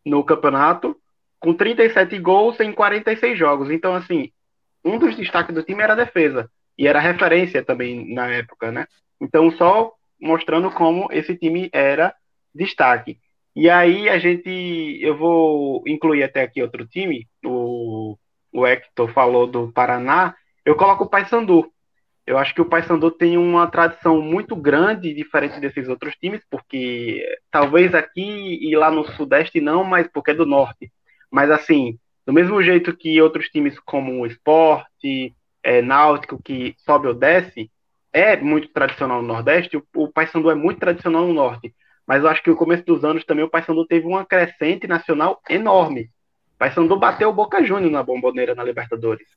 [0.06, 0.96] no campeonato,
[1.42, 3.70] com 37 gols em 46 jogos.
[3.70, 4.32] Então, assim,
[4.82, 8.88] um dos destaques do time era a defesa e era referência também na época, né?
[9.22, 12.14] Então, só mostrando como esse time era
[12.54, 13.20] destaque.
[13.56, 14.50] E aí a gente,
[15.02, 18.18] eu vou incluir até aqui outro time, o,
[18.52, 20.36] o Hector falou do Paraná,
[20.66, 21.72] eu coloco o Paysandu.
[22.28, 27.24] Eu acho que o Paysandu tem uma tradição muito grande, diferente desses outros times, porque
[27.52, 30.92] talvez aqui e lá no Sudeste não, mas porque é do Norte.
[31.32, 35.36] Mas assim, do mesmo jeito que outros times como o Esporte,
[35.66, 37.72] é, náutico que sobe ou desce
[38.14, 41.74] é muito tradicional no Nordeste, o, o Paysandu é muito tradicional no Norte.
[42.08, 45.42] Mas eu acho que no começo dos anos também o Paysandu teve uma crescente nacional
[45.50, 46.04] enorme.
[46.54, 49.28] O Paysandu bateu o Boca Juniors na bomboneira na Libertadores.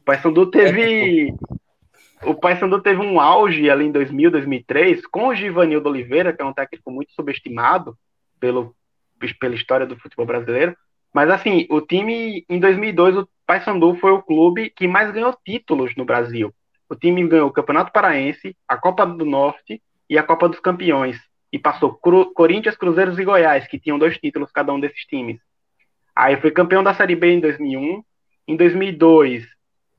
[0.00, 1.32] O Paysandu teve
[2.24, 6.44] o Paysandu teve um auge ali em 2000, 2003 com o Givanildo Oliveira, que é
[6.44, 7.96] um técnico muito subestimado
[8.40, 8.74] pelo,
[9.38, 10.76] pela história do futebol brasileiro.
[11.14, 15.94] Mas assim, o time em 2002, o Paysandu foi o clube que mais ganhou títulos
[15.96, 16.52] no Brasil.
[16.88, 19.80] O time ganhou o Campeonato Paraense, a Copa do Norte
[20.10, 21.18] e a Copa dos Campeões.
[21.52, 25.38] E passou Cru Corinthians, Cruzeiros e Goiás, que tinham dois títulos cada um desses times.
[26.14, 28.02] Aí foi campeão da Série B em 2001.
[28.48, 29.46] Em 2002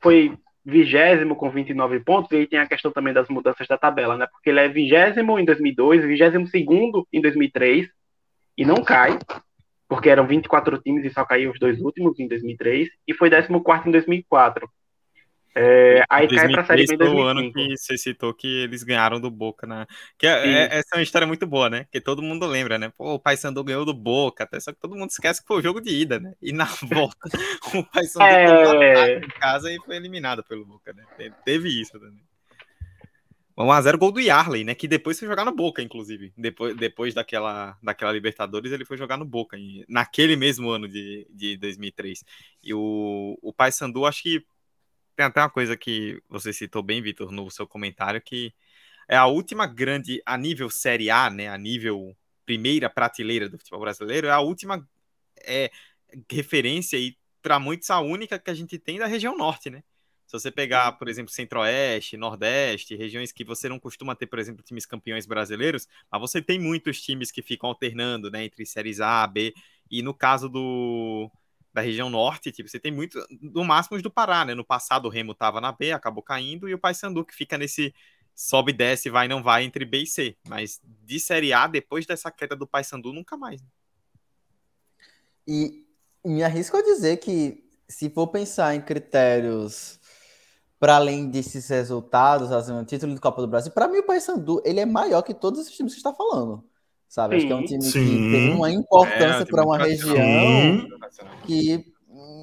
[0.02, 2.32] foi vigésimo com 29 pontos.
[2.32, 4.28] E aí tem a questão também das mudanças da tabela, né?
[4.28, 7.88] Porque ele é vigésimo em 2002, vigésimo segundo em 2003
[8.58, 9.18] e não cai
[9.88, 13.88] porque eram 24 times e só caiu os dois últimos em 2003, e foi 14
[13.88, 14.70] em 2004.
[15.60, 17.16] É, aí cai pra Série B em 2005.
[17.16, 19.88] Foi o ano que você citou que eles ganharam do Boca, né?
[20.16, 21.88] Que é, é, essa é uma história muito boa, né?
[21.92, 22.92] Que todo mundo lembra, né?
[22.96, 25.62] Pô, o Paysandu ganhou do Boca, até só que todo mundo esquece que foi o
[25.64, 26.34] jogo de ida, né?
[26.40, 27.28] E na volta,
[27.74, 29.18] o Paysandu é...
[29.18, 31.04] em casa e foi eliminado pelo Boca, né?
[31.44, 32.27] Teve isso também.
[33.58, 34.76] 1x0 gol do Yarley, né?
[34.76, 36.32] Que depois foi jogar no Boca, inclusive.
[36.38, 39.58] Depois, depois daquela, daquela Libertadores, ele foi jogar no Boca,
[39.90, 42.24] naquele mesmo ano de, de 2003.
[42.62, 44.46] E o, o Paysandu, acho que
[45.16, 48.54] tem até uma coisa que você citou bem, Vitor, no seu comentário, que
[49.08, 51.48] é a última grande, a nível Série A, né?
[51.50, 52.16] A nível
[52.46, 54.88] primeira prateleira do futebol brasileiro, é a última
[55.44, 55.72] é,
[56.32, 59.84] referência e para muitos a única que a gente tem da região norte, né?
[60.28, 64.62] Se você pegar, por exemplo, Centro-Oeste, Nordeste, regiões que você não costuma ter, por exemplo,
[64.62, 69.26] times campeões brasileiros, mas você tem muitos times que ficam alternando, né, entre séries A,
[69.26, 69.54] B,
[69.90, 71.32] e no caso do
[71.74, 74.56] da região norte, tipo, você tem muito, no máximo do Pará, né?
[74.56, 77.94] No passado o Remo tava na B, acabou caindo, e o Paysandu que fica nesse
[78.34, 80.36] sobe, desce, vai, não vai entre B e C.
[80.48, 83.62] Mas de Série A, depois dessa queda do Paysandu, nunca mais.
[83.62, 83.68] Né?
[85.48, 85.86] E
[86.26, 89.97] me arrisco a dizer que se for pensar em critérios
[90.80, 94.62] para além desses resultados, assim, o título de Copa do Brasil, para mim o Paysandu
[94.64, 96.64] ele é maior que todos esses times que está falando.
[97.08, 97.36] Sabe?
[97.36, 97.38] Sim.
[97.38, 98.06] Acho que é um time Sim.
[98.06, 100.88] que tem uma importância é, para uma região
[101.46, 101.94] que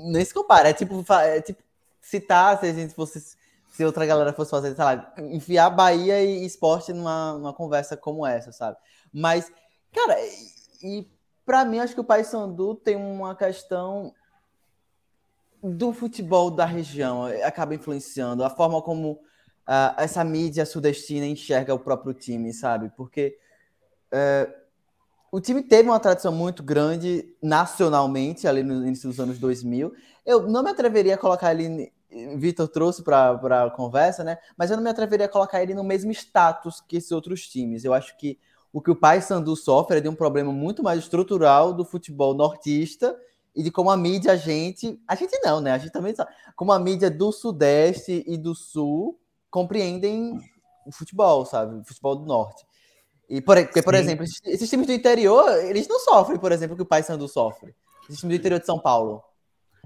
[0.06, 0.70] nem se compara.
[0.70, 1.62] É tipo, é tipo
[2.00, 3.36] citar se a gente fosse
[3.74, 8.24] se outra galera fosse fazer, sei lá, enfiar Bahia e esporte numa, numa conversa como
[8.24, 8.76] essa, sabe?
[9.12, 9.50] Mas,
[9.92, 11.08] cara, e, e
[11.44, 14.14] para mim acho que o Paysandu tem uma questão
[15.64, 21.78] do futebol da região, acaba influenciando a forma como uh, essa mídia sudestina enxerga o
[21.78, 22.92] próprio time, sabe?
[22.94, 23.38] Porque
[24.12, 24.48] é,
[25.32, 29.90] o time teve uma tradição muito grande nacionalmente, ali no início dos anos 2000.
[30.26, 31.90] Eu não me atreveria a colocar ele.
[32.36, 34.38] Vitor trouxe para a conversa, né?
[34.56, 37.84] Mas eu não me atreveria a colocar ele no mesmo status que esses outros times.
[37.84, 38.38] Eu acho que
[38.72, 42.34] o que o Pai Sandu sofre é de um problema muito mais estrutural do futebol
[42.34, 43.16] nortista
[43.54, 45.00] e de como a mídia, a gente.
[45.06, 45.72] A gente não, né?
[45.72, 46.30] A gente também sabe.
[46.56, 49.18] Como a mídia do Sudeste e do Sul
[49.50, 50.38] compreendem
[50.86, 51.80] o futebol, sabe?
[51.80, 52.64] O futebol do Norte.
[53.28, 56.74] E por, porque, por exemplo, esses, esses, times do interior, eles não sofrem, por exemplo,
[56.74, 57.74] o que o Paysandu sofre.
[58.08, 59.22] Esses times do interior de São Paulo.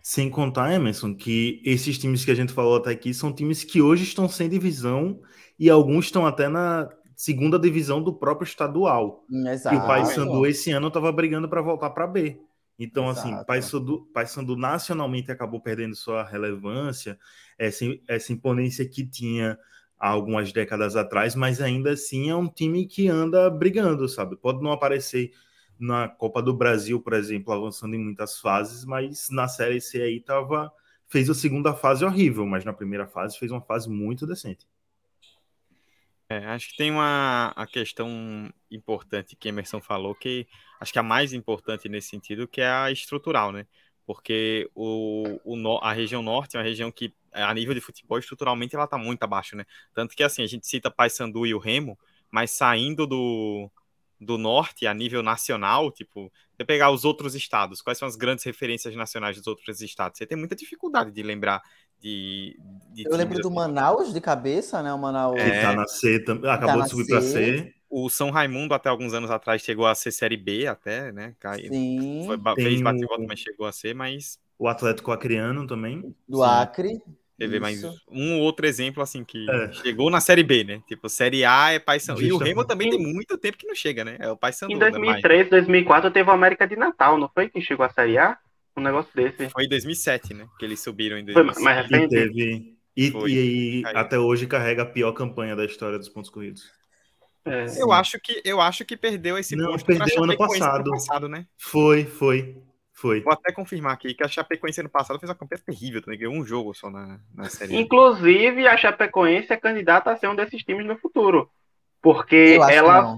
[0.03, 3.83] Sem contar, Emerson, que esses times que a gente falou até aqui são times que
[3.83, 5.21] hoje estão sem divisão
[5.59, 9.25] e alguns estão até na segunda divisão do próprio estadual.
[9.31, 9.77] Exato.
[9.77, 12.41] E o Paysandu esse ano estava brigando para voltar para B.
[12.79, 13.53] Então, assim, Exato.
[13.53, 17.19] assim, Paysandu nacionalmente acabou perdendo sua relevância,
[17.59, 19.59] essa, essa imponência que tinha
[19.99, 24.37] há algumas décadas atrás, mas ainda assim é um time que anda brigando, sabe?
[24.37, 25.33] Pode não aparecer
[25.79, 30.21] na Copa do Brasil, por exemplo, avançando em muitas fases, mas na Série C aí
[30.21, 30.73] tava
[31.09, 34.67] fez a segunda fase horrível, mas na primeira fase fez uma fase muito decente.
[36.31, 40.47] É, acho que tem uma a questão importante que Emerson falou, que
[40.79, 43.67] acho que a mais importante nesse sentido, que é a estrutural, né?
[44.07, 48.19] Porque o, o, a região norte é uma região que é, a nível de futebol,
[48.19, 49.65] estruturalmente, ela tá muito abaixo, né?
[49.95, 51.99] Tanto que, assim, a gente cita Paysandu e o Remo,
[52.31, 53.71] mas saindo do,
[54.21, 58.45] do norte a nível nacional, tipo, você pegar os outros estados, quais são as grandes
[58.45, 60.19] referências nacionais dos outros estados?
[60.19, 61.63] Você tem muita dificuldade de lembrar
[62.01, 62.59] de.
[62.93, 63.55] de Eu lembro do assim.
[63.55, 64.93] Manaus de cabeça, né?
[64.93, 65.39] O Manaus.
[65.39, 67.75] É, que tá na C, acabou tá de subir para C.
[67.91, 71.35] O São Raimundo, até alguns anos atrás, chegou a ser Série B, até, né?
[71.57, 72.25] Sim.
[72.27, 76.15] Foi, fez bate volta, mas chegou a ser, mas o Atlético Acreano também.
[76.29, 76.45] Do Sim.
[76.45, 77.03] Acre.
[77.39, 77.81] Teve mais
[78.11, 79.73] um outro exemplo, assim, que é.
[79.73, 80.83] chegou na Série B, né?
[80.89, 82.21] Tipo, Série A é Paysandu.
[82.21, 84.17] E o Remo também tem muito tempo que não chega, né?
[84.19, 84.73] É o Paysandu.
[84.73, 85.51] Em 2003, né?
[85.51, 87.49] 2004, teve o América de Natal, não foi?
[87.49, 88.37] Que chegou à Série A?
[88.79, 89.49] Um negócio desse.
[89.51, 90.47] Foi em 2007, né?
[90.59, 91.55] Que eles subiram em 2007.
[91.55, 92.15] Foi mais recente?
[92.15, 92.79] E, teve...
[92.97, 96.63] e, foi, e, e até hoje carrega a pior campanha da história dos pontos corridos.
[97.45, 100.81] É, eu, acho que, eu acho que perdeu esse não, perdeu ano passado.
[100.81, 101.47] ano passado, né?
[101.57, 102.63] Foi, foi.
[102.93, 103.21] Foi.
[103.21, 106.35] Vou até confirmar aqui que a Chapecoense ano passado fez uma campanha terrível, também ganhou
[106.35, 107.77] um jogo só na, na série.
[107.77, 111.49] Inclusive, a Chapecoense é candidata a ser um desses times no futuro.
[112.03, 113.17] Porque eu ela.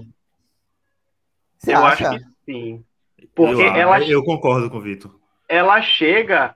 [1.67, 2.09] eu acha?
[2.09, 2.85] acho que sim.
[3.33, 3.99] Porque eu, ela.
[4.03, 5.19] Eu concordo com o Vitor.
[5.51, 6.55] Ela chega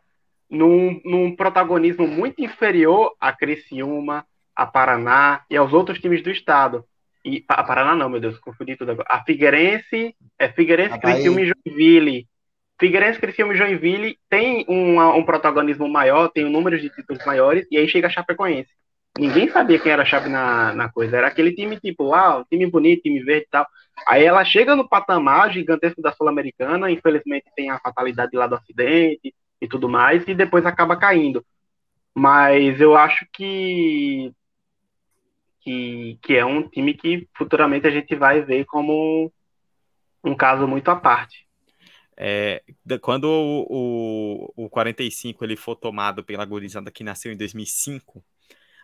[0.50, 6.86] num, num protagonismo muito inferior a Criciúma, a Paraná e aos outros times do estado.
[7.26, 9.08] E a Paraná não, meu Deus, confundi tudo agora.
[9.12, 12.28] A Figueirense, é Figueirense, Criciúma e Joinville.
[12.80, 17.68] Figueirense, Criciúma e Joinville tem um, um protagonismo maior, tem um número de títulos maiores,
[17.70, 18.70] e aí chega a Chapecoense.
[19.18, 21.18] Ninguém sabia quem era a Chape na, na coisa.
[21.18, 23.68] Era aquele time tipo, ah, time bonito, time verde e tal.
[24.08, 29.34] Aí ela chega no patamar gigantesco da Sul-Americana, infelizmente tem a fatalidade lá do acidente
[29.62, 31.46] e tudo mais, e depois acaba caindo.
[32.14, 34.32] Mas eu acho que,
[35.62, 39.32] que, que é um time que futuramente a gente vai ver como
[40.24, 41.46] um caso muito à parte.
[42.18, 42.64] É,
[43.02, 48.24] quando o, o, o 45 ele for tomado pela gurizada que nasceu em 2005,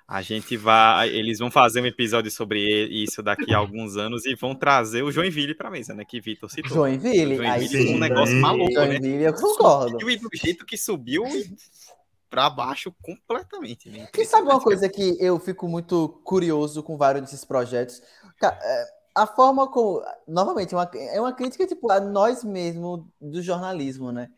[0.07, 4.35] a gente vai, eles vão fazer um episódio sobre isso daqui a alguns anos e
[4.35, 6.03] vão trazer o Joinville para mesa, né?
[6.03, 6.71] Que Vitor citou.
[6.71, 9.27] Joinville, Joinville aí sim, um negócio maluco, Joinville, né?
[9.29, 9.97] eu concordo.
[10.01, 11.23] E o jeito que subiu
[12.29, 13.89] para baixo completamente.
[13.89, 14.07] Né?
[14.17, 18.01] E sabe uma coisa que eu fico muito curioso com vários desses projetos?
[18.41, 20.01] É, a forma como.
[20.27, 24.29] Novamente, uma, é uma crítica tipo, a nós mesmos do jornalismo, né?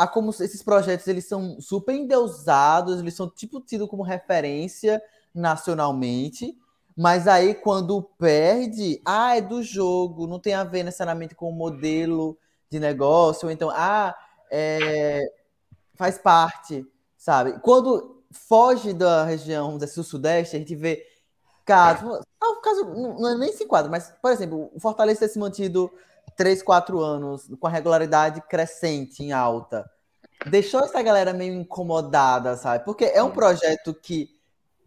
[0.00, 5.00] Há como esses projetos eles são super endeusados, eles são tipo tidos como referência
[5.34, 6.56] nacionalmente,
[6.96, 11.52] mas aí quando perde, ah, é do jogo, não tem a ver necessariamente com o
[11.52, 12.38] modelo
[12.70, 14.16] de negócio, ou então, ah,
[14.50, 15.20] é,
[15.94, 16.86] faz parte,
[17.18, 17.60] sabe?
[17.60, 21.04] Quando foge da região, dizer, sul-sudeste, a gente vê
[21.66, 25.28] casos, ah, o caso não, é nem se enquadra, mas, por exemplo, o Fortaleza ter
[25.28, 25.92] se mantido
[26.36, 29.90] 3, 4 anos com a regularidade crescente, em alta,
[30.46, 32.84] deixou essa galera meio incomodada, sabe?
[32.84, 34.30] Porque é um projeto que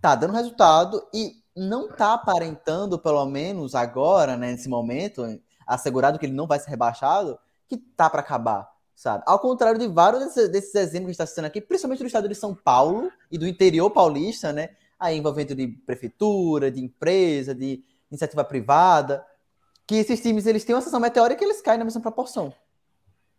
[0.02, 5.24] tá dando resultado e não tá aparentando, pelo menos agora, né, nesse momento,
[5.68, 9.24] assegurado que ele não vai ser rebaixado, que tá para acabar, sabe?
[9.26, 12.36] Ao contrário de vários desses, desses exemplos que está citando aqui, principalmente do estado de
[12.36, 14.70] São Paulo e do interior paulista, né?
[15.00, 19.26] Aí envolvendo de prefeitura, de empresa, de iniciativa privada,
[19.88, 22.54] que esses times eles têm uma sessão meteórica e eles caem na mesma proporção.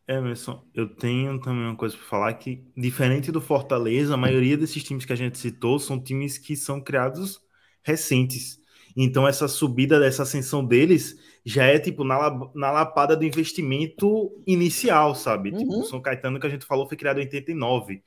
[0.06, 4.82] Emerson, eu tenho também uma coisa para falar que, diferente do Fortaleza, a maioria desses
[4.82, 7.40] times que a gente citou são times que são criados
[7.82, 8.58] recentes.
[8.96, 12.16] Então, essa subida dessa ascensão deles já é tipo na,
[12.54, 15.50] na lapada do investimento inicial, sabe?
[15.50, 15.68] Tipo, uhum.
[15.68, 18.02] Tipo, o São Caetano que a gente falou foi criado em 89.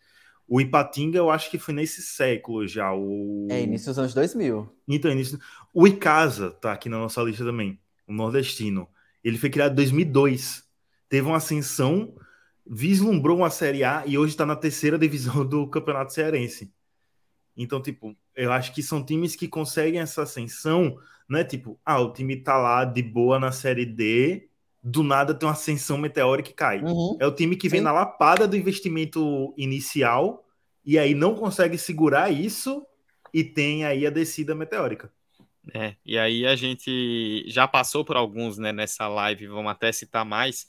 [0.48, 2.94] O Ipatinga, eu acho que foi nesse século já.
[2.94, 3.48] O...
[3.52, 4.70] É, início dos anos 2000.
[4.88, 5.38] Então, início.
[5.74, 8.88] O Icasa tá aqui na nossa lista também, o nordestino.
[9.24, 10.68] Ele foi criado em 2002
[11.10, 12.14] teve uma ascensão,
[12.66, 16.72] vislumbrou uma Série A e hoje está na terceira divisão do Campeonato Cearense.
[17.56, 22.00] Então, tipo, eu acho que são times que conseguem essa ascensão, não é tipo, ah,
[22.00, 24.50] o time tá lá de boa na Série D,
[24.84, 26.82] do nada tem uma ascensão meteórica e cai.
[26.82, 27.18] Uhum.
[27.20, 27.86] É o time que vem Sim.
[27.86, 30.46] na lapada do investimento inicial
[30.86, 32.86] e aí não consegue segurar isso
[33.34, 35.12] e tem aí a descida meteórica.
[35.74, 40.24] É, e aí a gente já passou por alguns né, nessa live, vamos até citar
[40.26, 40.68] mais,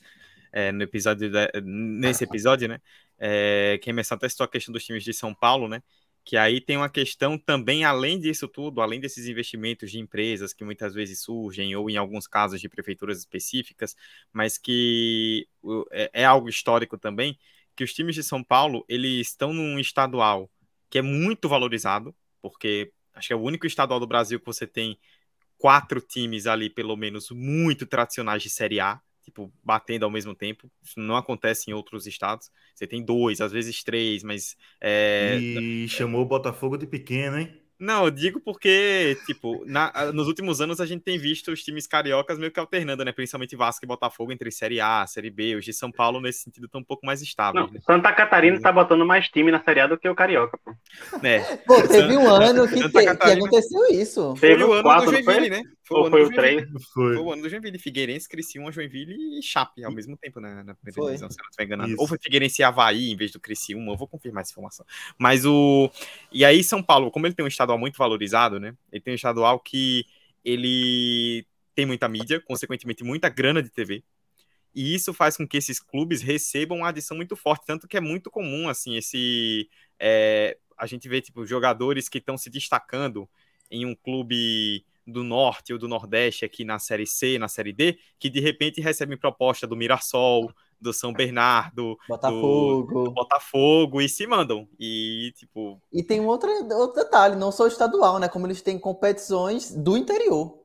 [0.53, 1.31] é, no episódio
[1.63, 2.81] nesse episódio, né?
[3.19, 5.83] É, que a Emerson até citou a questão dos times de São Paulo, né?
[6.25, 10.65] Que aí tem uma questão também, além disso tudo, além desses investimentos de empresas que
[10.65, 13.97] muitas vezes surgem, ou em alguns casos de prefeituras específicas,
[14.33, 15.49] mas que
[15.91, 17.39] é, é algo histórico também,
[17.75, 20.51] que os times de São Paulo, eles estão num estadual
[20.91, 24.67] que é muito valorizado, porque acho que é o único estadual do Brasil que você
[24.67, 24.99] tem
[25.59, 30.71] quatro times ali, pelo menos, muito tradicionais de Série A, tipo, batendo ao mesmo tempo.
[30.83, 32.51] Isso não acontece em outros estados.
[32.75, 34.57] Você tem dois, às vezes três, mas.
[34.81, 35.37] É...
[35.39, 37.68] E chamou o Botafogo de pequeno, hein?
[37.79, 41.87] Não, eu digo porque, tipo, na, nos últimos anos a gente tem visto os times
[41.87, 43.13] cariocas meio que alternando, né?
[43.13, 45.55] Principalmente Vasco e Botafogo entre Série A, Série B.
[45.55, 47.71] Os de São Paulo, nesse sentido, estão um pouco mais estáveis.
[47.71, 47.79] Né?
[47.87, 50.75] Santa Catarina tá botando mais time na Série A do que o Carioca, pô.
[51.23, 51.57] É.
[51.59, 54.35] Pô, teve um ano que, te, que aconteceu isso.
[54.41, 55.63] Teve o ano quatro, do Joinville, né?
[55.89, 56.69] Foi Ou foi o três?
[56.93, 57.15] Foi.
[57.15, 57.17] foi.
[57.17, 57.79] o ano do Joinville.
[57.79, 61.49] Figueirense, Criciúma, Joinville e Chape ao mesmo tempo na, na primeira divisão, se eu não
[61.49, 61.91] estiver enganado.
[61.91, 62.01] Isso.
[62.01, 63.93] Ou foi Figueirense e Havaí em vez do Criciúma.
[63.93, 64.85] Eu vou confirmar essa informação.
[65.19, 65.91] Mas o...
[66.31, 68.75] E aí São Paulo, como ele tem um estadual muito valorizado, né?
[68.93, 70.05] Ele tem um estadual que
[70.45, 74.05] ele tem muita mídia, consequentemente muita grana de TV.
[74.75, 78.01] E isso faz com que esses clubes recebam uma adição muito forte, tanto que é
[78.01, 83.29] muito comum assim esse é, a gente vê tipo jogadores que estão se destacando
[83.71, 87.99] em um clube do norte ou do nordeste aqui na série C, na série D,
[88.19, 92.95] que de repente recebem proposta do Mirassol, do São Bernardo, Botafogo.
[92.95, 94.69] Do, do, Botafogo e se mandam.
[94.79, 95.81] E tipo.
[95.93, 98.29] E tem um outro, outro detalhe, não só estadual, né?
[98.29, 100.59] Como eles têm competições do interior.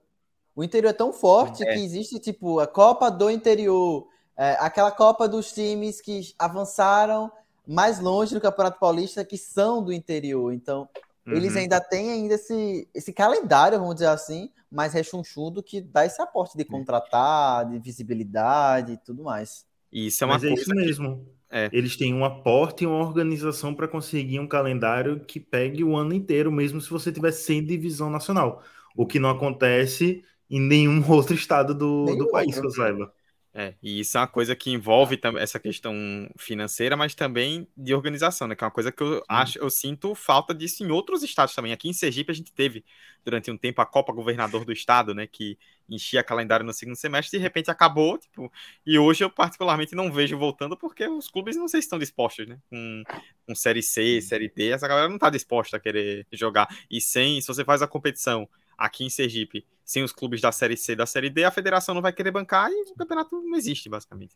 [0.55, 1.73] O interior é tão forte é.
[1.73, 7.31] que existe, tipo, a Copa do Interior, é, aquela Copa dos times que avançaram
[7.67, 10.53] mais longe do Campeonato Paulista, que são do interior.
[10.53, 10.87] Então,
[11.25, 11.33] uhum.
[11.33, 16.21] eles ainda têm ainda esse, esse calendário, vamos dizer assim, mais rechonchudo que dá esse
[16.21, 19.65] aporte de contratar, de visibilidade e tudo mais.
[19.91, 20.55] Isso é uma Mas coisa.
[20.55, 21.17] É isso mesmo.
[21.17, 21.43] Que...
[21.55, 21.69] É.
[21.71, 26.11] Eles têm um aporte e uma organização para conseguir um calendário que pegue o ano
[26.11, 28.63] inteiro, mesmo se você tiver sem divisão nacional.
[28.97, 33.13] O que não acontece em nenhum outro estado do, do país, que eu saiba.
[33.55, 35.93] É, e isso é uma coisa que envolve essa questão
[36.35, 38.55] financeira, mas também de organização, né?
[38.55, 41.71] Que é uma coisa que eu acho, eu sinto falta disso em outros estados também.
[41.71, 42.83] Aqui em Sergipe a gente teve
[43.23, 45.27] durante um tempo a Copa Governador do Estado, né?
[45.27, 45.55] Que
[45.87, 48.51] enchia calendário no segundo semestre, de repente acabou, tipo,
[48.85, 52.47] e hoje eu particularmente não vejo voltando porque os clubes não sei se estão dispostos,
[52.47, 52.57] né?
[52.71, 53.03] Com,
[53.45, 56.67] com série C, série D, essa galera não está disposta a querer jogar.
[56.89, 60.77] E sem, se você faz a competição aqui em Sergipe, sem os clubes da Série
[60.77, 63.89] C da Série D, a federação não vai querer bancar e o campeonato não existe,
[63.89, 64.35] basicamente.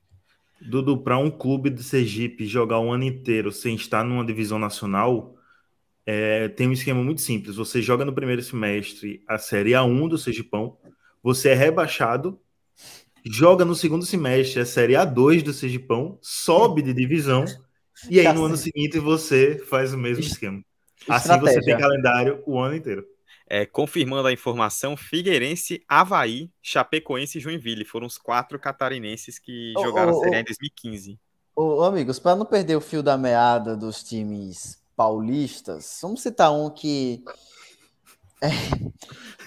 [0.62, 5.36] Dudu, para um clube de Sergipe jogar um ano inteiro sem estar numa divisão nacional,
[6.06, 7.56] é, tem um esquema muito simples.
[7.56, 10.78] Você joga no primeiro semestre a Série A1 do Sergipão,
[11.22, 12.40] você é rebaixado,
[13.26, 17.46] joga no segundo semestre a Série A2 do Sergipão, sobe de divisão
[18.10, 20.62] E aí, Já no ano seguinte, você faz o mesmo esquema.
[21.08, 23.06] Assim você tem calendário o ano inteiro.
[23.50, 29.84] É, confirmando a informação, Figueirense, Havaí, Chapecoense e Joinville foram os quatro catarinenses que Ô,
[29.84, 31.20] jogaram ô, a Série A em 2015.
[31.56, 36.52] Ô, ô, amigos, para não perder o fio da meada dos times paulistas, vamos citar
[36.52, 37.24] um que
[38.42, 38.50] é,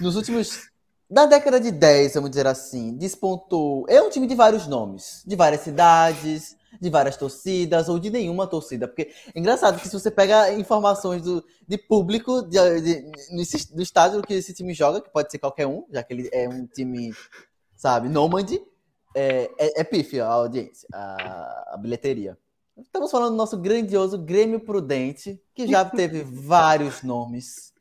[0.00, 0.70] nos últimos
[1.10, 3.84] da década de 10, vamos dizer assim, despontou.
[3.88, 8.46] É um time de vários nomes, de várias cidades, de várias torcidas ou de nenhuma
[8.46, 13.74] torcida, porque é engraçado que se você pega informações do, de público de, de- nesse-
[13.74, 16.48] do estádio que esse time joga, que pode ser qualquer um, já que ele é
[16.48, 17.12] um time,
[17.74, 18.60] sabe, nômade,
[19.14, 22.38] é, é, é a audiência, a, a bilheteria.
[22.78, 27.74] Estamos falando do nosso grandioso Grêmio Prudente, que já teve vários nomes.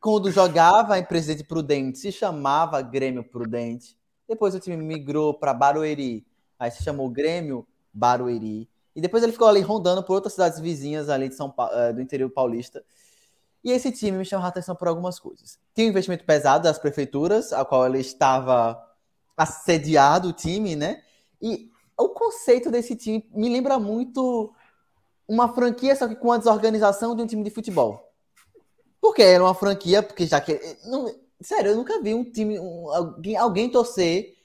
[0.00, 3.96] Quando jogava em Presidente Prudente, se chamava Grêmio Prudente.
[4.28, 6.26] Depois o time migrou para Barueri,
[6.58, 8.68] aí se chamou Grêmio Barueri.
[8.94, 11.92] E depois ele ficou ali rondando por outras cidades vizinhas ali de São Pa- eh,
[11.92, 12.84] do interior paulista.
[13.62, 15.58] E esse time me chamou a atenção por algumas coisas.
[15.74, 18.82] Tem um investimento pesado das prefeituras, a qual ele estava
[19.36, 21.02] assediado o time, né?
[21.40, 24.54] E o conceito desse time me lembra muito
[25.28, 28.10] uma franquia, só que com a desorganização de um time de futebol.
[29.00, 30.58] Porque era uma franquia, porque já que.
[30.86, 34.36] Não, sério, eu nunca vi um time, um- alguém, alguém torcer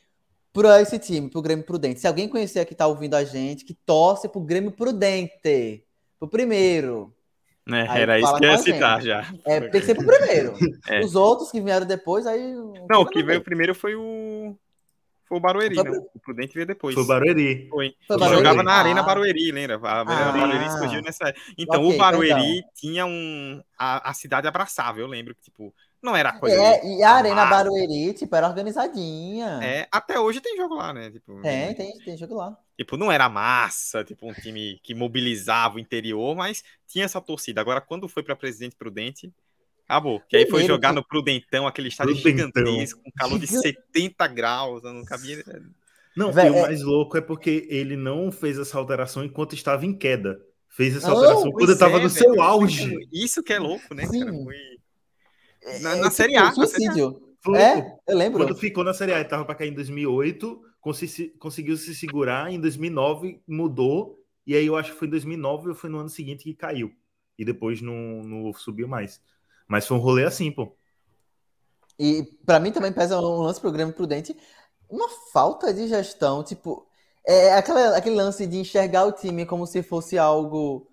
[0.61, 1.99] para esse time, pro Grêmio Prudente.
[1.99, 5.83] Se alguém conhecer que tá ouvindo a gente, que torce pro Grêmio Prudente,
[6.19, 7.13] pro primeiro.
[7.67, 7.85] Né?
[7.89, 9.25] Aí Era isso que eu ia citar já.
[9.43, 10.53] É, tem que ser pro primeiro.
[10.87, 10.99] É.
[11.01, 12.53] Os outros que vieram depois, aí.
[12.89, 14.55] Não, o que veio primeiro foi o.
[15.27, 15.99] Foi o Barueri, Foi né?
[16.13, 16.93] O Prudente veio depois.
[16.93, 17.67] Foi o Barueri.
[17.69, 17.95] Foi.
[18.07, 18.37] Foi Barueri?
[18.37, 18.79] jogava na Ah.
[18.81, 19.79] Arena Barueri, lembra?
[19.81, 20.31] A Arena Ah.
[20.31, 21.33] Barueri surgiu nessa.
[21.57, 22.69] Então, Ok, o Barueri perdão.
[22.75, 23.59] tinha um.
[23.77, 25.73] A, a cidade abraçava, eu lembro que, tipo,
[26.05, 26.55] não era coisa.
[26.55, 26.63] Ah.
[26.63, 27.49] É, e a Arena massa.
[27.49, 29.59] Barueri, tipo, era organizadinha.
[29.61, 31.09] É, até hoje tem jogo lá, né?
[31.11, 32.57] Tipo, Tem, tem, tem jogo lá.
[32.77, 37.59] Tipo, não era massa, tipo, um time que mobilizava o interior, mas tinha essa torcida.
[37.61, 39.33] Agora, quando foi para Presidente Prudente,
[39.87, 40.21] acabou.
[40.29, 42.65] Que aí foi Primeiro jogar que- no Prudentão, aquele estádio Prudentão.
[42.65, 45.43] gigantesco, com calor de 70 graus, eu não cabia.
[46.15, 49.53] Não, Vé- e o é- mais louco é porque ele não fez essa alteração enquanto
[49.53, 50.39] estava em queda.
[50.69, 52.93] Fez essa alteração quando estava é, no seu auge.
[53.11, 54.19] Isso que é louco, né, Sim.
[54.19, 54.33] cara?
[54.33, 54.55] Foi...
[55.81, 56.43] Na, É, na Série A.
[56.55, 56.91] na Série A.
[56.93, 57.21] Suicídio.
[57.55, 58.43] É, eu lembro.
[58.43, 62.51] Quando ficou na Série A, ele tava para cair em 2008, consi- conseguiu se segurar,
[62.51, 66.09] em 2009 mudou, e aí eu acho que foi em 2009 ou foi no ano
[66.09, 66.91] seguinte que caiu.
[67.37, 67.93] E depois não,
[68.23, 69.21] não subiu mais.
[69.67, 70.75] Mas foi um rolê assim, pô.
[71.99, 74.35] E pra mim também pesa um lance pro Grêmio Prudente,
[74.89, 76.85] uma falta de gestão, tipo,
[77.25, 80.87] é aquela, aquele lance de enxergar o time como se fosse algo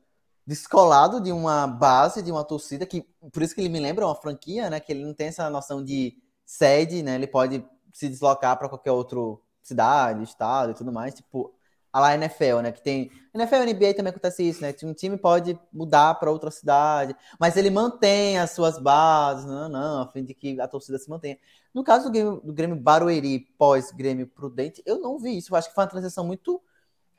[0.47, 4.15] descolado de uma base, de uma torcida, que por isso que ele me lembra uma
[4.15, 8.59] franquia, né, que ele não tem essa noção de sede, né, ele pode se deslocar
[8.59, 9.19] para qualquer outra
[9.63, 11.55] cidade, estado e tudo mais, tipo,
[11.93, 15.17] a lá NFL, né, que tem, NFL e NBA também acontece isso, né, um time
[15.17, 20.25] pode mudar para outra cidade, mas ele mantém as suas bases, não, não, a fim
[20.25, 21.39] de que a torcida se mantenha.
[21.73, 25.53] No caso do Grêmio, do Grêmio Barueri pós-Grêmio Prudente, eu não vi isso.
[25.53, 26.63] Eu acho que foi uma transição muito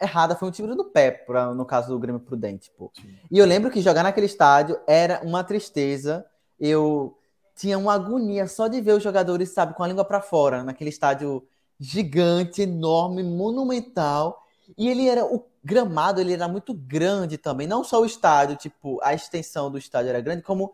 [0.03, 2.71] errada, foi um tiro do pé, pra, no caso do Grêmio Prudente.
[2.77, 2.91] Pô.
[3.31, 6.25] E eu lembro que jogar naquele estádio era uma tristeza.
[6.59, 7.17] Eu
[7.55, 10.89] tinha uma agonia só de ver os jogadores, sabe, com a língua para fora, naquele
[10.89, 11.47] estádio
[11.79, 14.43] gigante, enorme, monumental.
[14.77, 18.99] E ele era o gramado, ele era muito grande também, não só o estádio, tipo,
[19.01, 20.73] a extensão do estádio era grande, como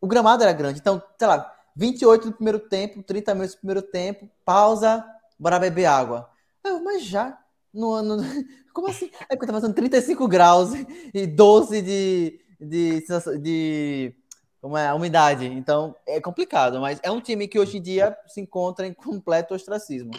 [0.00, 0.78] o gramado era grande.
[0.78, 5.04] Então, sei lá, 28 no primeiro tempo, 30 minutos no primeiro tempo, pausa,
[5.38, 6.30] bora beber água.
[6.62, 7.38] Eu, mas já,
[7.72, 8.16] no ano.
[8.72, 9.10] Como assim?
[9.28, 10.70] É porque tá fazendo 35 graus
[11.12, 12.40] e 12 de.
[12.60, 13.04] de,
[13.40, 14.14] de
[14.60, 15.44] como é, umidade.
[15.44, 19.54] Então é complicado, mas é um time que hoje em dia se encontra em completo
[19.54, 20.12] ostracismo.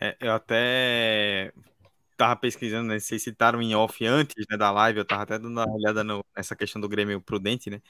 [0.00, 1.52] É, eu até
[2.16, 2.98] tava pesquisando, né?
[2.98, 6.24] Vocês citaram em off antes né, da live, eu tava até dando uma olhada no-
[6.36, 7.80] nessa questão do Grêmio Prudente, né?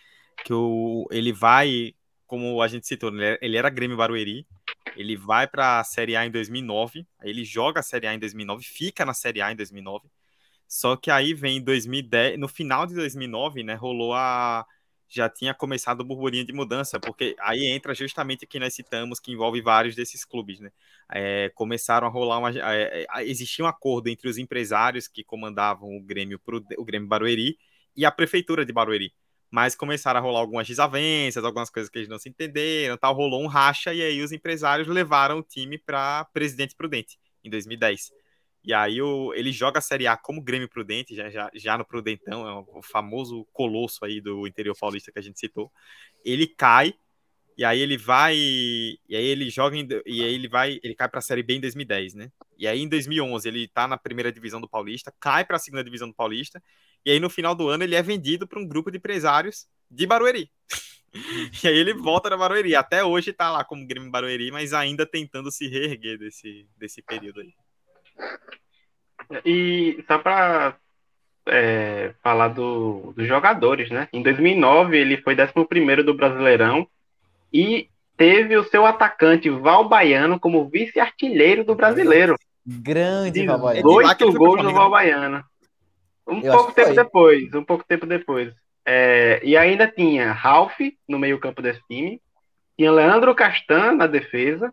[0.44, 1.94] Que o, ele vai,
[2.26, 4.46] como a gente citou, né, ele era Grêmio Barueri,
[4.96, 8.18] ele vai para a Série A em 2009, aí ele joga a Série A em
[8.18, 10.08] 2009, fica na Série A em 2009,
[10.68, 14.66] só que aí vem em 2010, no final de 2009, né, rolou a
[15.08, 19.20] já tinha começado o burburinho de mudança, porque aí entra justamente o que nós citamos,
[19.20, 20.70] que envolve vários desses clubes, né?
[21.12, 22.50] É, começaram a rolar uma.
[22.50, 26.40] É, é, existia um acordo entre os empresários que comandavam o Grêmio,
[26.76, 27.56] o Grêmio Barueri
[27.96, 29.12] e a prefeitura de Barueri.
[29.54, 33.40] Mas começaram a rolar algumas desavenças, algumas coisas que eles não se entenderam, tal, rolou
[33.40, 38.10] um racha e aí os empresários levaram o time para Presidente Prudente em 2010.
[38.64, 41.84] E aí o, ele joga a Série A como Grêmio Prudente, já, já, já no
[41.84, 45.70] Prudentão, é o famoso colosso aí do interior paulista que a gente citou.
[46.24, 46.92] Ele cai
[47.56, 51.08] e aí ele vai e aí ele joga em, e aí ele vai, ele cai
[51.08, 52.32] para a Série B em 2010, né?
[52.58, 55.84] E aí em 2011 ele tá na primeira divisão do Paulista, cai para a segunda
[55.84, 56.60] divisão do Paulista
[57.04, 60.06] E aí no final do ano ele é vendido para um grupo de empresários de
[60.06, 60.50] Barueri.
[61.62, 62.74] e aí ele volta da Barueri.
[62.74, 67.40] Até hoje tá lá como Grêmio Barueri, mas ainda tentando se reerguer desse, desse período
[67.40, 67.52] aí.
[69.44, 70.76] E só para
[71.46, 74.08] é, falar do, dos jogadores, né?
[74.12, 76.86] Em 2009 ele foi 11 do Brasileirão
[77.52, 82.36] e teve o seu atacante Val Baiano como vice-artilheiro do Brasileiro.
[82.66, 83.90] Grande Val Baiano.
[83.90, 85.44] Oito gols do Val Baiano.
[86.26, 86.96] Um Eu pouco tempo foi.
[86.96, 88.52] depois, um pouco tempo depois.
[88.86, 92.20] É, e ainda tinha Ralph no meio-campo desse time,
[92.76, 94.72] tinha Leandro Castan na defesa.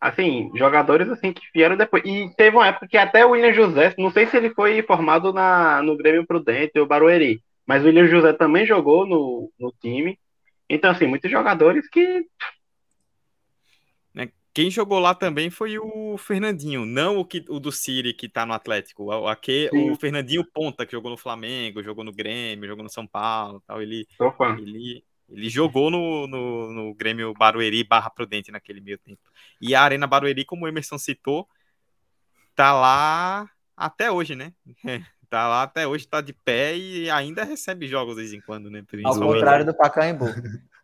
[0.00, 2.04] Assim, jogadores assim que vieram depois.
[2.04, 5.32] E teve uma época que até o William José, não sei se ele foi formado
[5.32, 10.16] na, no Grêmio Prudente ou Barueri, mas o William José também jogou no, no time.
[10.70, 12.24] Então, assim, muitos jogadores que
[14.58, 18.44] quem jogou lá também foi o Fernandinho, não o, que, o do Siri que tá
[18.44, 19.04] no Atlético.
[19.04, 23.06] O, aqui, o Fernandinho Ponta, que jogou no Flamengo, jogou no Grêmio, jogou no São
[23.06, 23.80] Paulo tal.
[23.80, 24.04] Ele,
[24.58, 29.20] ele, ele jogou no, no, no, Grêmio Barueri barra Prudente naquele meio tempo.
[29.60, 31.48] E a Arena Barueri, como o Emerson citou,
[32.56, 34.52] tá lá até hoje, né?
[35.30, 38.68] tá lá até hoje, tá de pé e ainda recebe jogos de vez em quando,
[38.68, 38.82] né?
[39.04, 40.26] Ao contrário do Pacaembu.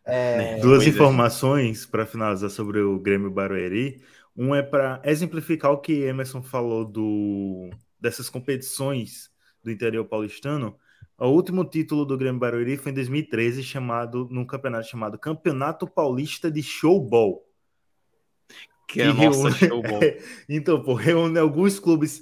[0.05, 0.37] É...
[0.37, 4.01] Né, Duas informações para finalizar sobre o Grêmio Barueri.
[4.37, 9.31] Um é para exemplificar o que Emerson falou do, dessas competições
[9.63, 10.77] do interior paulistano.
[11.17, 16.51] O último título do Grêmio Barueri foi em 2013, chamado num campeonato chamado Campeonato Paulista
[16.51, 17.43] de Showball.
[18.87, 20.01] Que, que é nossa showball.
[20.47, 22.21] então, pô, reúne alguns clubes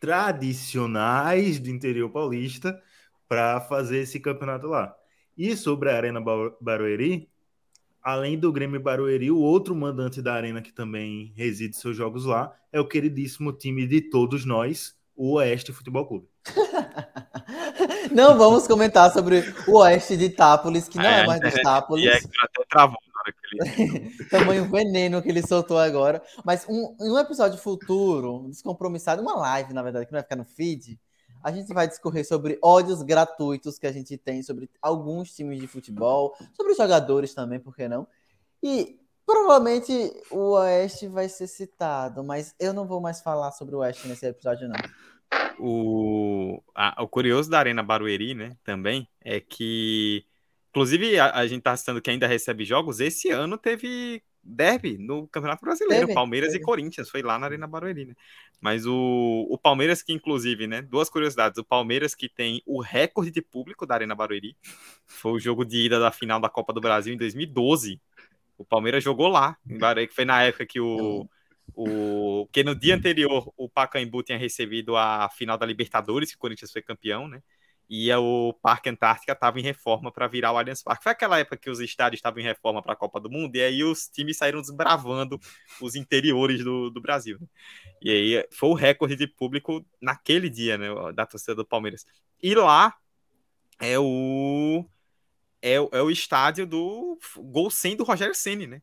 [0.00, 2.80] tradicionais do interior paulista
[3.28, 4.97] para fazer esse campeonato lá.
[5.38, 6.20] E sobre a Arena
[6.60, 7.30] Barueri,
[8.02, 12.52] além do Grêmio Barueri, o outro mandante da Arena que também reside seus jogos lá
[12.72, 16.28] é o queridíssimo time de todos nós, o Oeste Futebol Clube.
[18.10, 22.04] não vamos comentar sobre o Oeste de Itápolis, que não é, é mais de Itápolis.
[22.04, 24.24] E é que até travou na hora que ele...
[24.30, 26.20] Tamanho veneno que ele soltou agora.
[26.44, 30.44] Mas um, um episódio futuro, descompromissado, uma live, na verdade, que não vai ficar no
[30.44, 30.98] feed,
[31.42, 35.66] a gente vai discorrer sobre ódios gratuitos que a gente tem sobre alguns times de
[35.66, 38.06] futebol, sobre jogadores também, por que não?
[38.62, 39.92] E provavelmente
[40.30, 44.26] o Oeste vai ser citado, mas eu não vou mais falar sobre o Oeste nesse
[44.26, 44.76] episódio, não.
[45.60, 50.24] O, a, o curioso da Arena Barueri, né, também, é que,
[50.70, 55.28] inclusive, a, a gente tá citando que ainda recebe jogos, esse ano teve derby no
[55.28, 56.62] Campeonato Brasileiro, teve, Palmeiras teve.
[56.62, 58.14] e Corinthians, foi lá na Arena Barueri, né?
[58.60, 63.30] Mas o, o Palmeiras que, inclusive, né, duas curiosidades, o Palmeiras que tem o recorde
[63.30, 64.56] de público da Arena Barueri,
[65.06, 68.00] foi o jogo de ida da final da Copa do Brasil em 2012,
[68.56, 71.28] o Palmeiras jogou lá, em Barueri, que foi na época que o,
[71.74, 76.40] o que no dia anterior o Pacaembu tinha recebido a final da Libertadores, que o
[76.40, 77.42] Corinthians foi campeão, né?
[77.88, 81.02] E o Parque Antártica estava em reforma para virar o Allianz Parque.
[81.02, 83.62] Foi aquela época que os estádios estavam em reforma para a Copa do Mundo, e
[83.62, 85.40] aí os times saíram desbravando
[85.80, 87.38] os interiores do, do Brasil.
[87.40, 87.46] Né?
[88.02, 92.04] E aí foi o recorde de público naquele dia, né, da torcida do Palmeiras.
[92.42, 92.94] E lá
[93.80, 94.84] é o
[95.62, 98.82] é, o, é o estádio do gol 100 do Rogério Ceni, né?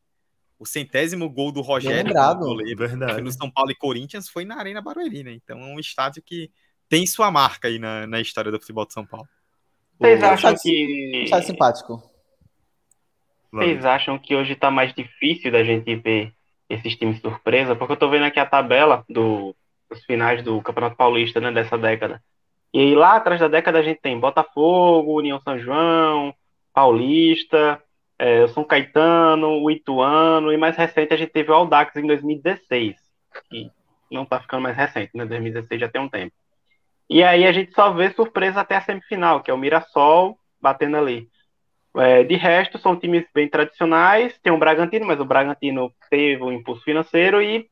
[0.58, 3.22] O centésimo gol do Rogério goleiro, Verdade.
[3.22, 5.32] no São Paulo e Corinthians foi na Arena Barueri, né?
[5.34, 6.50] Então é um estádio que
[6.96, 9.28] tem sua marca aí na, na história do futebol de São Paulo.
[10.00, 11.24] Vocês acham que.
[11.26, 12.02] Está simpático.
[13.52, 16.32] Vocês acham que hoje está mais difícil da gente ver
[16.70, 17.76] esses times surpresa?
[17.76, 19.54] Porque eu estou vendo aqui a tabela do,
[19.90, 22.24] dos finais do Campeonato Paulista né, dessa década.
[22.74, 26.34] E aí, lá atrás da década a gente tem Botafogo, União São João,
[26.74, 27.82] Paulista,
[28.18, 32.96] é, São Caetano, o Ituano, e mais recente a gente teve o Aldax em 2016,
[33.50, 33.70] que
[34.10, 35.26] não está ficando mais recente, né?
[35.26, 36.34] 2016 já tem um tempo.
[37.10, 40.98] E aí a gente só vê surpresa até a semifinal, que é o Mirassol batendo
[40.98, 41.30] ali.
[41.98, 44.38] É, de resto, são times bem tradicionais.
[44.40, 47.70] Tem o Bragantino, mas o Bragantino teve um impulso financeiro e,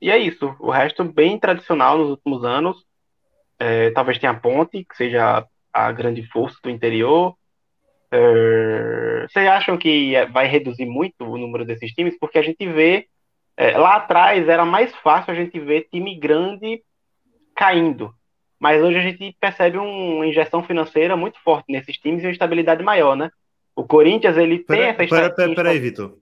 [0.00, 0.54] e é isso.
[0.58, 2.84] O resto bem tradicional nos últimos anos.
[3.58, 7.36] É, talvez tenha a Ponte, que seja a grande força do interior.
[8.10, 12.18] É, vocês acham que vai reduzir muito o número desses times?
[12.18, 13.06] Porque a gente vê.
[13.56, 16.82] É, lá atrás era mais fácil a gente ver time grande
[17.54, 18.14] caindo
[18.62, 22.80] mas hoje a gente percebe uma injeção financeira muito forte nesses times e uma estabilidade
[22.80, 23.28] maior, né?
[23.74, 26.16] O Corinthians, ele tem essa Peraí, pera, pera aí, Vitor.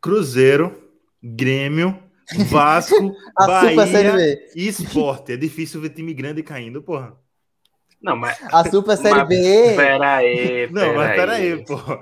[0.00, 0.90] Cruzeiro,
[1.22, 2.02] Grêmio,
[2.48, 5.32] Vasco, Bahia e Esporte.
[5.32, 7.14] É difícil ver time grande caindo, porra.
[8.00, 8.38] Não, mas...
[8.50, 9.76] A Super Série mas, B...
[9.76, 12.00] Pera aí, Não, pera mas pera aí, aí porra.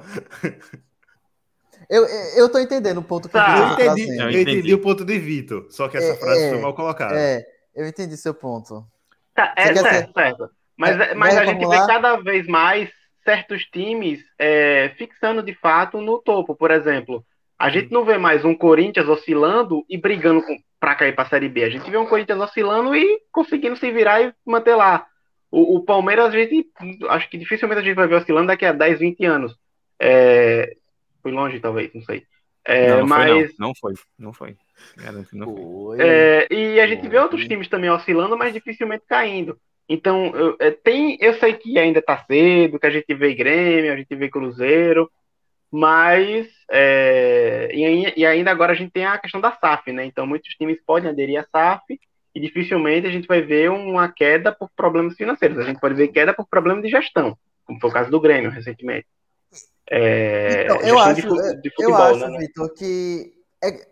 [1.90, 2.04] Eu,
[2.36, 5.66] eu tô entendendo o ponto que tá, eu, entendi, eu entendi o ponto de Vitor,
[5.70, 7.18] só que essa é, frase é, foi mal colocada.
[7.18, 8.86] É, eu entendi seu ponto.
[9.34, 10.50] Tá, é certo, certo.
[10.76, 12.90] Mas, É, mas vai a gente vê cada vez mais
[13.24, 16.54] certos times é, fixando de fato no topo.
[16.54, 17.24] Por exemplo,
[17.58, 21.48] a gente não vê mais um Corinthians oscilando e brigando com, pra cair pra Série
[21.48, 21.64] B.
[21.64, 25.06] A gente vê um Corinthians oscilando e conseguindo se virar e manter lá.
[25.50, 26.66] O, o Palmeiras, a gente
[27.08, 29.56] acho que dificilmente a gente vai ver oscilando daqui a 10, 20 anos.
[30.00, 30.74] É,
[31.22, 32.24] foi longe, talvez, não sei.
[32.64, 33.68] É, não, não mas foi, não.
[33.68, 33.94] Não foi.
[34.18, 34.56] Não foi.
[36.00, 39.58] É, e a gente vê outros times também oscilando, mas dificilmente caindo.
[39.88, 43.92] Então, eu, é, tem, eu sei que ainda tá cedo, que a gente vê Grêmio,
[43.92, 45.10] a gente vê Cruzeiro,
[45.70, 50.04] mas é, e, e ainda agora a gente tem a questão da SAF, né?
[50.04, 51.98] Então, muitos times podem aderir à SAF
[52.34, 55.58] e dificilmente a gente vai ver uma queda por problemas financeiros.
[55.58, 58.50] A gente pode ver queda por problemas de gestão, como foi o caso do Grêmio
[58.50, 59.06] recentemente.
[59.90, 62.38] É, Então, eu acho, de, fu- de eu futebol, acho, né?
[62.38, 63.91] Vitor, que é,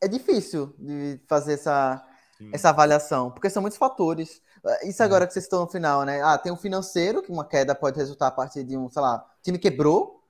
[0.00, 2.04] é difícil de fazer essa,
[2.38, 2.50] Sim.
[2.52, 4.40] essa avaliação, porque são muitos fatores.
[4.84, 6.22] Isso agora que vocês estão no final, né?
[6.22, 9.16] Ah, tem o financeiro, que uma queda pode resultar a partir de um, sei lá,
[9.16, 10.20] o time quebrou,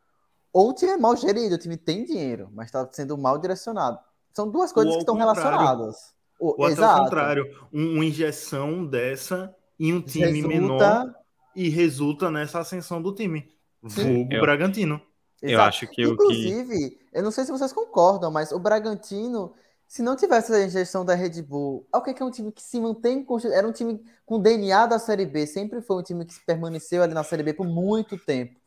[0.52, 3.98] ou o time é mal gerido, o time tem dinheiro, mas está sendo mal direcionado.
[4.32, 5.40] São duas coisas Ou que estão contrário.
[5.42, 5.96] relacionadas.
[6.38, 7.00] O- Ou até Exato.
[7.00, 11.14] o contrário, um- uma injeção dessa em um time Resulta- menor
[11.54, 13.48] e resulta nessa ascensão do time.
[13.88, 14.14] Sim.
[14.18, 15.00] Vulgo Eu- Bragantino.
[15.42, 15.68] Eu Exato.
[15.68, 16.22] acho que o que.
[16.24, 19.54] Inclusive, eu não sei se vocês concordam, mas o Bragantino,
[19.88, 22.78] se não tivesse a injeção da Red Bull, o que é um time que se
[22.80, 27.02] mantém, era um time com DNA da Série B, sempre foi um time que permaneceu
[27.02, 28.60] ali na Série B por muito tempo.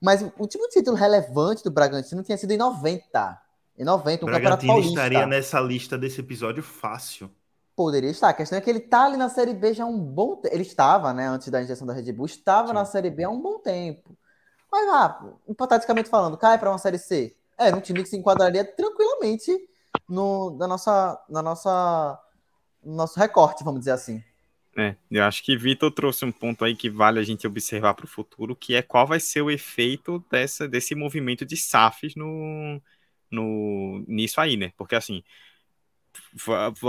[0.00, 3.42] Mas o último título relevante do Bragantino tinha sido em 90.
[3.78, 4.94] Em 90, um Bragantino paulista.
[4.94, 7.30] estaria nessa lista desse episódio fácil.
[7.74, 8.30] Poderia estar.
[8.30, 10.54] A questão é que ele tá ali na Série B já há um bom tempo.
[10.54, 12.74] Ele estava, né, antes da injeção da Red Bull, estava Sim.
[12.74, 14.16] na Série B há um bom tempo.
[14.76, 17.34] Mas, ah, hipoteticamente falando, cai para uma Série C.
[17.56, 19.50] Era um time que se enquadraria tranquilamente
[20.06, 22.20] no, na nossa, na nossa,
[22.84, 24.22] no nosso recorte, vamos dizer assim.
[24.76, 28.04] É, eu acho que Vitor trouxe um ponto aí que vale a gente observar para
[28.04, 32.78] o futuro, que é qual vai ser o efeito dessa, desse movimento de SAFs no,
[33.30, 34.74] no, nisso aí, né?
[34.76, 35.24] Porque assim,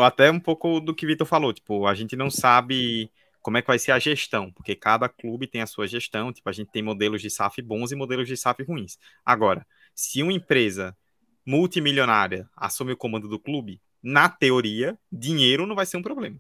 [0.04, 3.10] até um pouco do que Vitor falou, tipo, a gente não sabe
[3.48, 6.50] como é que vai ser a gestão, porque cada clube tem a sua gestão, tipo,
[6.50, 8.98] a gente tem modelos de SAF bons e modelos de SAF ruins.
[9.26, 10.94] Agora, se uma empresa
[11.46, 16.38] multimilionária assume o comando do clube, na teoria, dinheiro não vai ser um problema.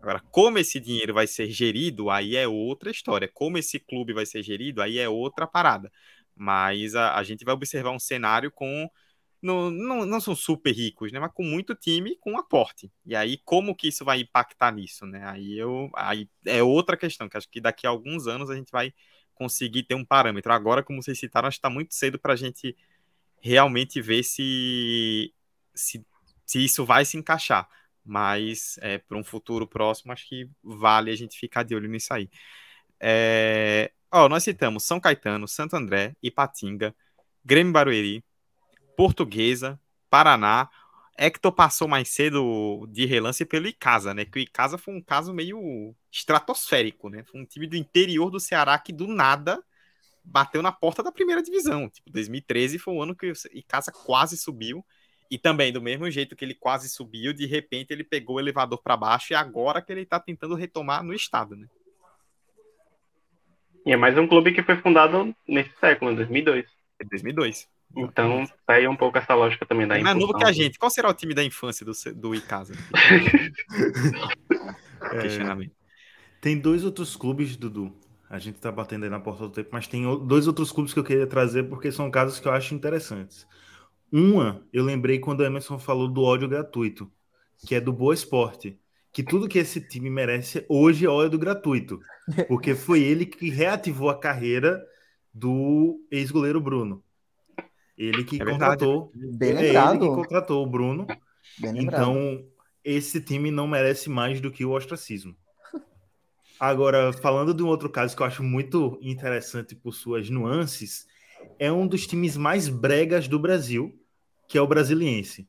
[0.00, 3.30] Agora, como esse dinheiro vai ser gerido, aí é outra história.
[3.34, 5.92] Como esse clube vai ser gerido, aí é outra parada.
[6.34, 8.88] Mas a, a gente vai observar um cenário com.
[9.42, 11.20] Não, não, não são super ricos, né?
[11.20, 12.90] Mas com muito time com aporte.
[13.04, 15.22] E aí, como que isso vai impactar nisso, né?
[15.28, 18.70] Aí, eu, aí é outra questão, que acho que daqui a alguns anos a gente
[18.72, 18.92] vai
[19.34, 20.52] conseguir ter um parâmetro.
[20.52, 22.76] Agora, como vocês citaram, acho que está muito cedo para a gente
[23.40, 25.32] realmente ver se,
[25.74, 26.04] se,
[26.44, 27.68] se isso vai se encaixar
[28.06, 32.14] mas é, para um futuro próximo, acho que vale a gente ficar de olho nisso
[32.14, 32.30] aí.
[33.00, 36.94] É, ó, nós citamos São Caetano, Santo André, Ipatinga,
[37.44, 38.24] Grêmio Barueri,
[38.96, 39.78] Portuguesa,
[40.10, 40.68] Paraná.
[41.18, 44.24] Hector passou mais cedo de relance pelo Icasa, né?
[44.24, 47.22] Que o Icasa foi um caso meio estratosférico, né?
[47.24, 49.62] Foi um time do interior do Ceará que do nada
[50.22, 51.88] bateu na porta da primeira divisão.
[51.88, 54.84] Tipo, 2013 foi o ano que o Icasa quase subiu.
[55.30, 58.80] E também, do mesmo jeito que ele quase subiu, de repente ele pegou o elevador
[58.80, 61.66] para baixo e agora que ele está tentando retomar no estado, né?
[63.84, 66.66] E é mais um clube que foi fundado nesse século, em 2002.
[66.98, 67.68] É 2002.
[67.94, 70.78] Então, tá aí um pouco essa lógica também da É mais novo que a gente.
[70.78, 72.74] Qual será o time da infância do, do Icasa?
[75.12, 75.72] É, Questionamento.
[76.40, 77.94] tem dois outros clubes, Dudu.
[78.28, 80.98] A gente tá batendo aí na porta do tempo, mas tem dois outros clubes que
[80.98, 83.46] eu queria trazer porque são casos que eu acho interessantes.
[84.10, 87.10] Uma, eu lembrei quando o Emerson falou do ódio gratuito,
[87.66, 88.80] que é do Boa Esporte.
[89.12, 92.00] Que tudo que esse time merece hoje é ódio gratuito.
[92.48, 94.84] Porque foi ele que reativou a carreira
[95.32, 97.02] do ex-goleiro Bruno.
[97.96, 99.10] Ele que É contratou.
[99.14, 100.14] Bem é ele que lembrado.
[100.14, 101.06] contratou o Bruno.
[101.58, 102.02] Bem lembrado.
[102.02, 102.44] Então,
[102.84, 105.34] esse time não merece mais do que o ostracismo.
[106.58, 111.06] Agora, falando de um outro caso que eu acho muito interessante por suas nuances,
[111.58, 113.94] é um dos times mais bregas do Brasil,
[114.48, 115.42] que é o Brasiliense.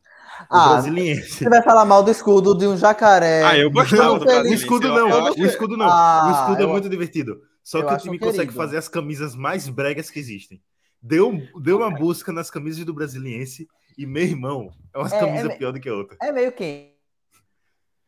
[0.52, 1.44] O Ah, Brasiliense.
[1.44, 3.44] Você vai falar mal do escudo de um jacaré.
[3.44, 5.88] Ah, eu gostava Não, do escudo não, eu o escudo não.
[5.90, 7.42] Ah, o escudo é eu- muito divertido.
[7.64, 10.62] Só que o time um consegue fazer as camisas mais bregas que existem.
[11.08, 11.32] Deu,
[11.62, 13.66] deu uma busca nas camisas do Brasiliense
[13.98, 16.18] e, meu irmão, é uma É, camisa é- pior do que a outra.
[16.22, 16.98] É meio quem?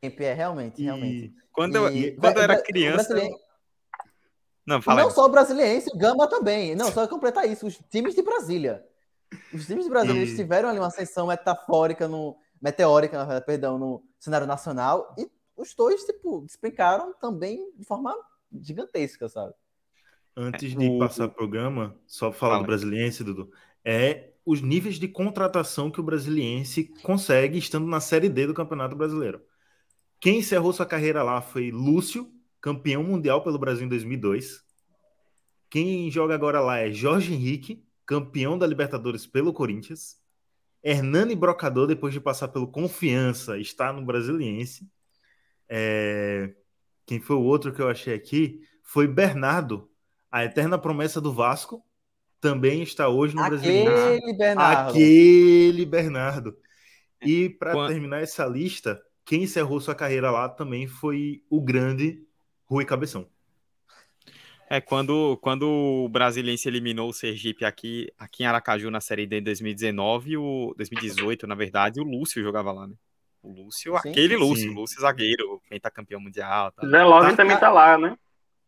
[0.02, 1.26] É, realmente, realmente.
[1.28, 3.16] E Quando eu, E- quando eu era criança.
[4.66, 6.76] Não, fala Não só o brasiliense, o Gama também.
[6.76, 7.66] Não, só completar isso.
[7.66, 8.86] Os times de Brasília.
[9.54, 15.16] Os times de E- tiveram ali uma ascensão metafórica, no, meteórica, perdão, no cenário nacional.
[15.18, 18.14] E os dois, tipo, despencaram também de forma
[18.62, 19.54] gigantesca, sabe?
[20.36, 22.64] Antes de o- passar o Gama, só falar Fala.
[22.64, 23.52] do Brasiliense, Dudu,
[23.84, 28.96] é os níveis de contratação que o Brasiliense consegue estando na Série D do Campeonato
[28.96, 29.42] Brasileiro.
[30.20, 32.30] Quem encerrou sua carreira lá foi Lúcio,
[32.62, 34.64] campeão mundial pelo Brasil em 2002.
[35.70, 40.18] Quem joga agora lá é Jorge Henrique, campeão da Libertadores pelo Corinthians.
[40.84, 44.90] Hernani Brocador, depois de passar pelo Confiança, está no Brasiliense.
[45.68, 46.54] É,
[47.06, 49.89] Quem foi o outro que eu achei aqui foi Bernardo,
[50.32, 51.84] a eterna promessa do Vasco,
[52.42, 53.42] também está hoje no.
[53.44, 54.90] Aquele Bernardo.
[54.90, 56.58] Aquele Bernardo.
[57.22, 62.24] E para Quan- terminar essa lista, quem encerrou sua carreira lá também foi o grande
[62.66, 63.28] Rui Cabeção.
[64.70, 69.40] É, quando, quando o Brasiliense eliminou o Sergipe aqui, aqui em Aracaju na Série D
[69.40, 72.94] em 2019, o 2018, na verdade, o Lúcio jogava lá, né?
[73.42, 74.76] O Lúcio, Sim, aquele Lúcio, sim.
[74.76, 76.88] Lúcio zagueiro, pentacampeão mundial, tá?
[76.88, 78.16] Zé Love Tá- também tá- tá lá, né?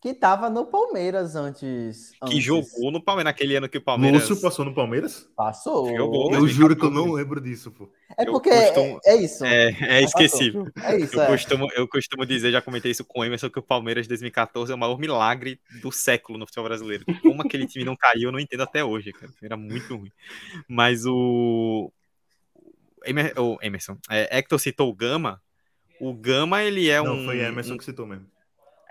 [0.02, 2.10] Que tava no Palmeiras antes.
[2.12, 2.43] que antes.
[2.43, 4.28] jogou no Palmeiras, naquele ano que o Palmeiras...
[4.28, 5.30] Lúcio passou no Palmeiras?
[5.36, 5.95] Passou.
[5.95, 6.34] Jogou.
[6.34, 6.54] Eu 2014.
[6.54, 7.88] juro que eu não lembro disso, pô.
[8.18, 9.45] É Eu porque costumo- é, é isso.
[9.45, 10.68] É, é esquecível.
[10.84, 11.16] É isso.
[11.16, 11.28] Eu é.
[11.28, 14.72] costumo, eu costumo dizer, já comentei isso com o Emerson, que o Palmeiras de 2014
[14.72, 17.06] é o maior milagre do século no futebol brasileiro.
[17.22, 19.32] Como aquele time não caiu, eu não entendo até hoje, cara.
[19.39, 20.12] Era muito ruim.
[20.68, 21.91] Mas o.
[23.06, 25.39] Emer- o Emerson, é, Hector citou o Gama.
[25.99, 27.26] O Gama, ele é não, um.
[27.26, 28.26] foi Emerson um- que citou mesmo.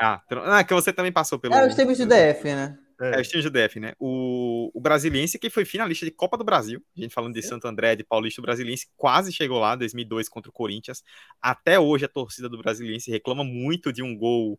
[0.01, 1.55] Ah, ah, que você também passou pelo.
[1.55, 2.79] É os times do DF, né?
[2.99, 3.93] É, É, os times do DF, né?
[3.99, 7.69] O, o Brasiliense, que foi finalista de Copa do Brasil, a gente falando de Santo
[7.69, 11.03] André, de Paulista, o Brasiliense quase chegou lá, 2002 contra o Corinthians.
[11.41, 14.59] Até hoje a torcida do Brasiliense reclama muito de um gol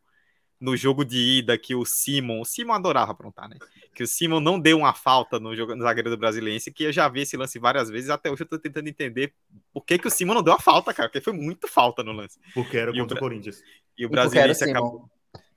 [0.60, 3.58] no jogo de ida que o Simon, o Simon adorava aprontar, né?
[3.96, 6.92] Que o Simon não deu uma falta no, jogo, no zagueiro do Brasiliense, que eu
[6.92, 9.34] já vi esse lance várias vezes, até hoje eu tô tentando entender
[9.74, 12.12] por que, que o Simon não deu a falta, cara, porque foi muito falta no
[12.12, 12.40] lance.
[12.54, 13.64] porque era E o contra o Corinthians.
[13.98, 15.10] E o Brasiliense Simon.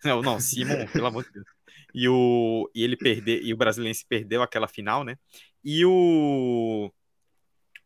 [0.07, 1.47] não, não, Simon, pelo amor de Deus.
[1.95, 5.17] E, o, e ele perder, e o Brasiliense perdeu aquela final, né?
[5.65, 6.93] E o.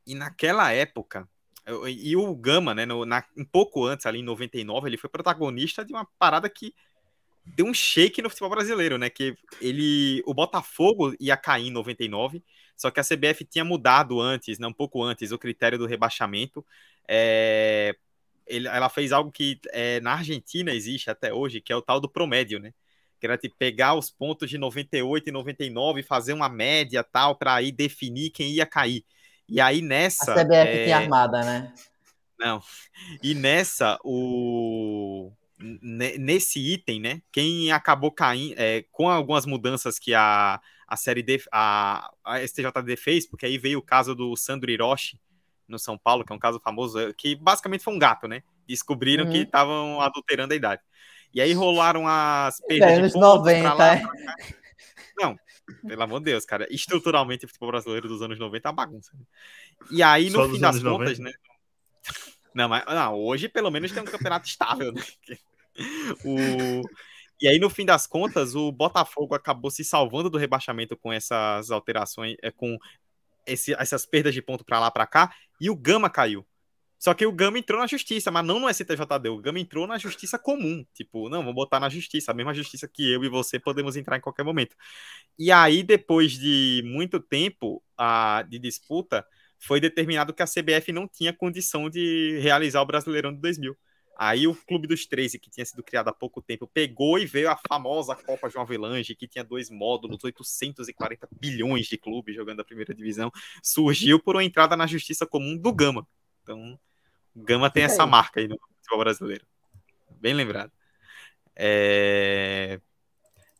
[0.06, 1.28] E naquela época.
[1.86, 2.86] E o Gama, né?
[2.86, 6.74] No, na, um pouco antes, ali em 99, ele foi protagonista de uma parada que
[7.44, 9.10] deu um shake no futebol brasileiro, né?
[9.10, 10.22] Que ele.
[10.26, 12.42] O Botafogo ia cair em 99,
[12.74, 14.66] só que a CBF tinha mudado antes, né?
[14.66, 16.64] Um pouco antes, o critério do rebaixamento.
[17.06, 17.94] É,
[18.48, 22.00] ele, ela fez algo que é, na Argentina existe até hoje, que é o tal
[22.00, 22.72] do promédio, né?
[23.20, 27.36] Que era tipo, pegar os pontos de 98 e 99 e fazer uma média tal,
[27.36, 29.04] para aí definir quem ia cair.
[29.48, 30.34] E aí A nessa.
[30.34, 31.72] CBF é, tinha armada, né?
[32.38, 32.62] Não.
[33.22, 35.32] E nessa, o.
[35.58, 37.22] ne- Nesse item, né?
[37.32, 42.96] Quem acabou caindo, é, com algumas mudanças que a, a série D, a, a STJD
[42.96, 45.18] fez, porque aí veio o caso do Sandro Hiroshi
[45.68, 48.42] no São Paulo, que é um caso famoso, é, que basicamente foi um gato, né?
[48.66, 49.30] Descobriram Uhum.
[49.30, 50.82] que estavam adulterando a idade.
[51.32, 54.02] E aí rolaram as perdas de anos pontos pra 90, lá, é.
[55.18, 55.38] Não,
[55.86, 56.66] pelo amor de Deus, cara.
[56.70, 59.10] Estruturalmente, o futebol brasileiro dos anos 90 é uma bagunça.
[59.14, 59.24] né?
[59.90, 61.22] E aí, Só no fim das contas, 90?
[61.22, 61.32] né?
[62.54, 65.02] Não, mas não, hoje pelo menos tem um campeonato estável, né?
[66.24, 66.82] O...
[67.40, 71.70] E aí, no fim das contas, o Botafogo acabou se salvando do rebaixamento com essas
[71.70, 72.76] alterações, é, com
[73.46, 76.46] esse- essas perdas de ponto pra lá pra cá, e o Gama caiu.
[76.98, 79.98] Só que o Gama entrou na justiça, mas não no STJD, o Gama entrou na
[79.98, 80.84] justiça comum.
[80.92, 84.16] Tipo, não, vamos botar na justiça, a mesma justiça que eu e você podemos entrar
[84.16, 84.74] em qualquer momento.
[85.38, 89.24] E aí, depois de muito tempo a, de disputa,
[89.58, 93.76] foi determinado que a CBF não tinha condição de realizar o Brasileirão de 2000.
[94.20, 97.48] Aí o Clube dos 13, que tinha sido criado há pouco tempo, pegou e veio
[97.48, 102.64] a famosa Copa João Avelange, que tinha dois módulos, 840 bilhões de clubes jogando a
[102.64, 103.30] primeira divisão,
[103.62, 106.04] surgiu por uma entrada na justiça comum do Gama.
[106.42, 106.76] Então,
[107.32, 109.46] o Gama tem essa marca aí no futebol brasileiro.
[110.20, 110.72] Bem lembrado.
[111.54, 112.80] É...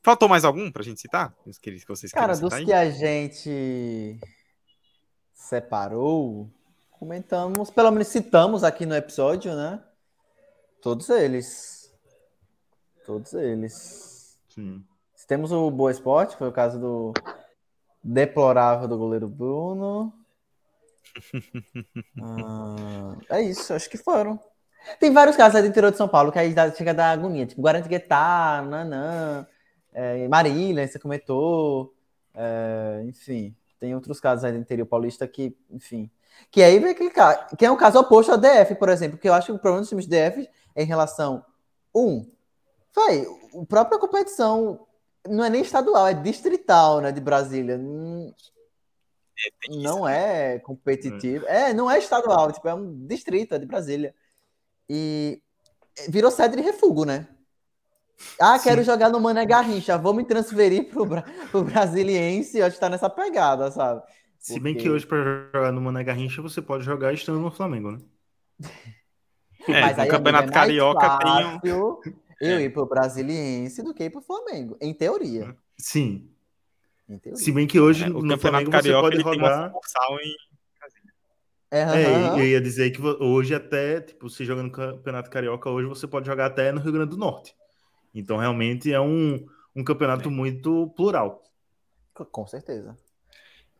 [0.02, 1.36] Faltou mais algum pra gente citar?
[1.46, 2.64] Os que que vocês Cara, dos aí?
[2.64, 4.18] que a gente
[5.32, 6.50] separou,
[6.90, 9.80] comentamos, pelo menos citamos aqui no episódio, né?
[10.82, 11.92] Todos eles.
[13.04, 14.38] Todos eles.
[14.48, 14.84] Sim.
[15.26, 17.12] Temos o Boa Esporte, foi o caso do
[18.02, 20.12] deplorável do goleiro Bruno.
[22.20, 24.38] Ah, é isso, acho que foram.
[25.00, 27.10] Tem vários casos aí do interior de São Paulo que aí dá- chega a dar
[27.10, 29.46] agonia, tipo Guaranguetá, Nanã,
[29.92, 31.94] é, Marília, você comentou,
[32.34, 36.10] é, enfim, tem outros casos aí do interior paulista que, enfim,
[36.50, 39.28] que aí vem aquele caso, que é um caso oposto ao DF, por exemplo, que
[39.28, 40.48] eu acho que o problema dos times DF
[40.78, 41.44] em relação,
[41.94, 42.24] um,
[42.94, 43.26] vai,
[43.60, 44.86] a própria competição
[45.28, 48.32] não é nem estadual, é distrital, né, de Brasília, Hum,
[49.68, 54.14] não é competitivo, é, não é estadual, tipo, é um distrito, é de Brasília,
[54.88, 55.42] e
[56.08, 57.26] virou sede de refúgio, né?
[58.40, 58.86] Ah, quero Sim.
[58.86, 61.06] jogar no Mané Garrincha, vou me transferir pro,
[61.50, 64.00] pro Brasiliense, acho que tá nessa pegada, sabe?
[64.00, 64.52] Porque...
[64.54, 67.92] Se bem que hoje para jogar no Mané Garrincha você pode jogar estando no Flamengo,
[67.92, 67.98] né?
[69.68, 72.00] É, Mas aí, Campeonato é Carioca tem um...
[72.40, 72.62] eu é.
[72.62, 75.54] ir pro Brasiliense do que ir pro Flamengo, em teoria.
[75.76, 76.30] Sim.
[77.08, 77.42] Em teoria.
[77.42, 79.72] Se bem que hoje é, no Campeonato Flamengo Carioca você pode rodar...
[80.22, 80.48] em...
[81.70, 85.86] É, é, eu ia dizer que hoje até, tipo, se joga no Campeonato Carioca, hoje
[85.86, 87.54] você pode jogar até no Rio Grande do Norte.
[88.14, 89.44] Então, realmente é um,
[89.76, 90.32] um campeonato é.
[90.32, 91.42] muito plural.
[92.14, 92.96] Com certeza.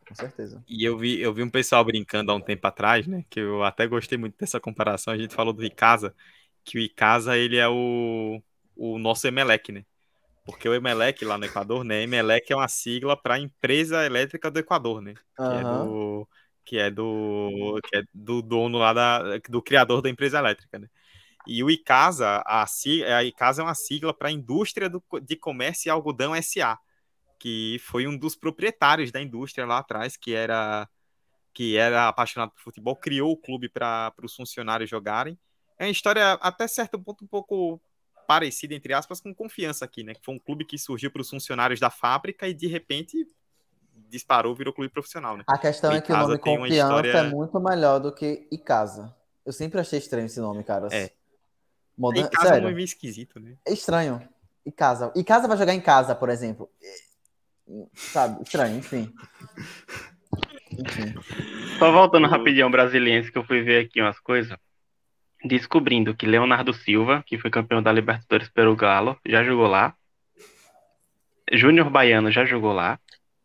[0.09, 0.63] Com certeza.
[0.67, 3.23] E eu vi, eu vi um pessoal brincando há um tempo atrás, né?
[3.29, 5.13] Que eu até gostei muito dessa comparação.
[5.13, 6.15] A gente falou do Icasa,
[6.63, 8.41] que o Icasa ele é o,
[8.75, 9.85] o nosso Emelec, né?
[10.43, 12.01] Porque o Emelec lá no Equador, né?
[12.01, 15.13] Emelec é uma sigla para Empresa Elétrica do Equador, né?
[15.13, 15.59] Que uhum.
[15.59, 16.27] é do
[16.65, 20.87] que é do que é do dono lá da, do criador da empresa elétrica, né?
[21.47, 25.87] E o ICASA, a, a ICASA é uma sigla para a Indústria do, de Comércio
[25.87, 26.77] e Algodão SA,
[27.39, 30.87] que foi um dos proprietários da indústria lá atrás, que era
[31.51, 35.37] que era apaixonado por futebol, criou o clube para os funcionários jogarem.
[35.79, 37.81] É uma história até certo ponto um pouco
[38.27, 40.13] parecida, entre aspas, com confiança aqui, né?
[40.13, 43.27] Que foi um clube que surgiu para os funcionários da fábrica e de repente
[44.09, 45.43] disparou, virou clube profissional, né?
[45.47, 47.11] A questão é que o nome Confiança história...
[47.11, 49.15] é muito melhor do que Icasa.
[49.45, 50.87] Eu sempre achei estranho esse nome, cara.
[50.91, 51.11] É.
[52.15, 52.67] Icasa Sério.
[52.67, 53.57] é meio esquisito, né?
[53.65, 54.21] É estranho.
[54.65, 55.11] Icasa.
[55.15, 56.69] Icasa vai jogar em casa, por exemplo.
[57.93, 58.41] Sabe?
[58.43, 59.13] Estranho, enfim.
[60.71, 61.13] enfim.
[61.77, 64.57] Só voltando rapidinho brasiliense, que eu fui ver aqui umas coisas.
[65.43, 69.95] Descobrindo que Leonardo Silva, que foi campeão da Libertadores pelo Galo, já jogou lá.
[71.51, 72.99] Júnior Baiano já jogou lá.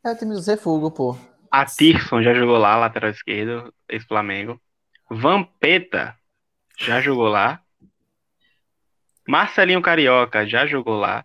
[0.05, 1.17] É o time do Zé Fugo, pô.
[1.51, 4.61] A Tirson já jogou lá, lateral esquerdo, ex-Flamengo.
[5.09, 6.17] Vampeta
[6.79, 7.61] já jogou lá.
[9.27, 11.25] Marcelinho Carioca já jogou lá.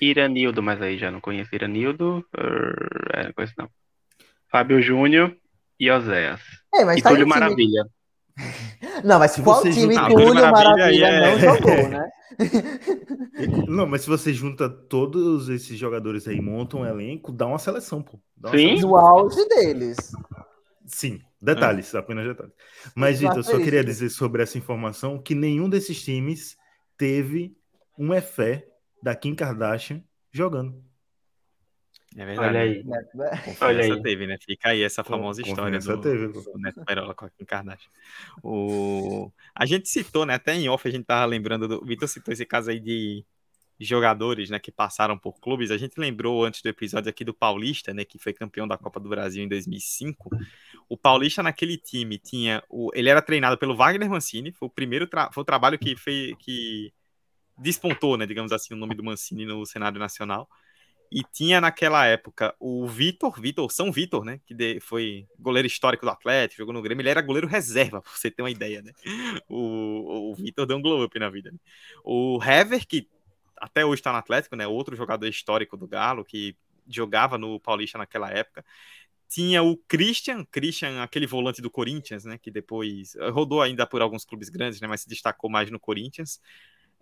[0.00, 2.24] Iranildo, mas aí já não conheço Iranildo.
[3.12, 3.68] É, não conheço não.
[4.50, 5.36] Fábio Júnior
[5.78, 6.40] e Oséias.
[6.74, 7.86] É, mas e tá Túlio Maravilha.
[9.02, 10.08] Não, mas se qual time juntar...
[10.08, 11.30] Túlio Maravilha, Maravilha é...
[11.30, 12.10] não jogou, né?
[13.66, 18.02] Não, mas se você junta todos esses jogadores aí, monta um elenco, dá uma seleção,
[18.02, 18.20] pô.
[18.38, 18.68] Uma Sim.
[18.68, 18.90] Seleção.
[18.90, 19.96] O auge deles.
[20.86, 21.98] Sim, detalhes, é.
[21.98, 22.52] apenas detalhes.
[22.94, 26.56] Mas, Vitor, eu só queria dizer sobre essa informação que nenhum desses times
[26.96, 27.56] teve
[27.98, 28.66] um Efé
[29.06, 30.02] da Kim Kardashian
[30.32, 30.84] jogando.
[32.16, 32.48] É verdade.
[32.48, 32.84] Olha aí.
[33.60, 34.02] Olha aí.
[34.02, 34.36] teve, né?
[34.44, 37.90] Fica aí essa famosa história do, teve, do Neto Perola com a Kim Kardashian.
[38.42, 39.30] O...
[39.54, 40.34] A gente citou, né?
[40.34, 41.84] Até em off a gente tava lembrando do.
[41.84, 43.24] Vitor citou esse caso aí de
[43.78, 45.70] jogadores, né, que passaram por clubes.
[45.70, 48.98] A gente lembrou antes do episódio aqui do Paulista, né, que foi campeão da Copa
[48.98, 50.30] do Brasil em 2005.
[50.88, 55.06] O Paulista naquele time tinha o, ele era treinado pelo Wagner Mancini, foi o primeiro
[55.30, 56.90] foi o trabalho que fez que
[57.58, 60.48] despontou, né, digamos assim, o nome do Mancini no cenário nacional.
[61.10, 64.40] E tinha naquela época o Vitor, Vitor, São Vitor, né?
[64.44, 67.02] Que de, foi goleiro histórico do Atlético, jogou no Grêmio.
[67.02, 68.92] Ele era goleiro reserva, pra você ter uma ideia, né?
[69.48, 71.50] O, o Vitor deu um glow up na vida.
[71.50, 71.58] Né?
[72.04, 73.08] O Hever, que
[73.56, 74.66] até hoje está no Atlético, né?
[74.66, 76.56] Outro jogador histórico do Galo, que
[76.88, 78.64] jogava no Paulista naquela época.
[79.28, 82.38] Tinha o Christian, Christian, aquele volante do Corinthians, né?
[82.38, 84.88] Que depois rodou ainda por alguns clubes grandes, né?
[84.88, 86.40] Mas se destacou mais no Corinthians.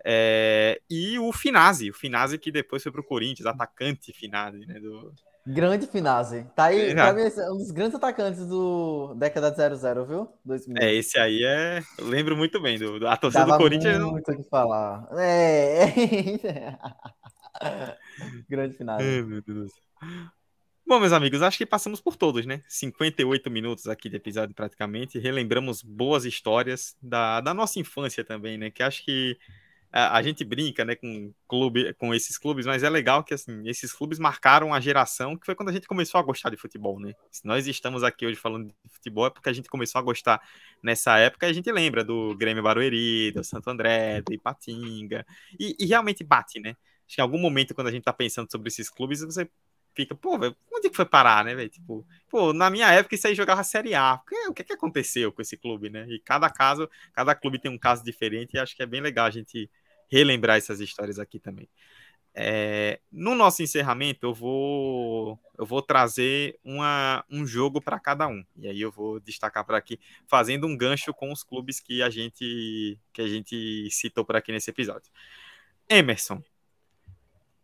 [0.05, 4.81] É, e o Finazzi, o Finazzi que depois foi para o Corinthians, atacante Finazzi, né?
[4.81, 5.13] Do...
[5.47, 6.47] Grande Finazzi.
[6.57, 7.23] Tá aí, é, mim,
[7.53, 10.29] um dos grandes atacantes do década de 00, viu?
[10.45, 10.83] 2000.
[10.83, 11.83] É, esse aí é.
[11.99, 12.79] Eu lembro muito bem.
[12.79, 14.03] Do, a torcida Dava do Corinthians.
[14.03, 15.07] muito o que falar.
[15.19, 16.79] É.
[18.49, 19.05] Grande Finazzi.
[19.05, 19.71] É, meu Deus.
[20.87, 22.63] Bom, meus amigos, acho que passamos por todos, né?
[22.67, 25.19] 58 minutos aqui de episódio praticamente.
[25.19, 28.71] Relembramos boas histórias da, da nossa infância também, né?
[28.71, 29.37] Que acho que
[29.97, 33.93] a, gente brinca, né, com clube, com esses clubes, mas é legal que assim, esses
[33.93, 37.13] clubes marcaram a geração que foi quando a gente começou a gostar de futebol, né?
[37.31, 40.43] Se nós estamos aqui hoje falando de futebol é porque a gente começou a gostar
[40.83, 45.25] nessa época a gente lembra do Grêmio Barueri, do Santo André, do Ipatinga,
[45.61, 46.71] e, e realmente bate, né?
[47.07, 49.49] Acho que em algum momento quando a gente tá pensando sobre esses clubes, você
[49.95, 51.69] fica, pô, véio, onde que foi parar, né, velho?
[51.69, 54.21] Tipo, pô, na minha época isso aí jogava Série A.
[54.49, 56.05] O que, que aconteceu com esse clube, né?
[56.09, 59.27] E cada caso, cada clube tem um caso diferente e acho que é bem legal
[59.27, 59.71] a gente
[60.11, 61.69] relembrar essas histórias aqui também.
[62.37, 68.45] É, no nosso encerramento, eu vou eu vou trazer uma, um jogo para cada um.
[68.57, 72.11] E aí eu vou destacar por aqui, fazendo um gancho com os clubes que a
[72.11, 75.13] gente que a gente citou por aqui nesse episódio.
[75.89, 76.43] Emerson,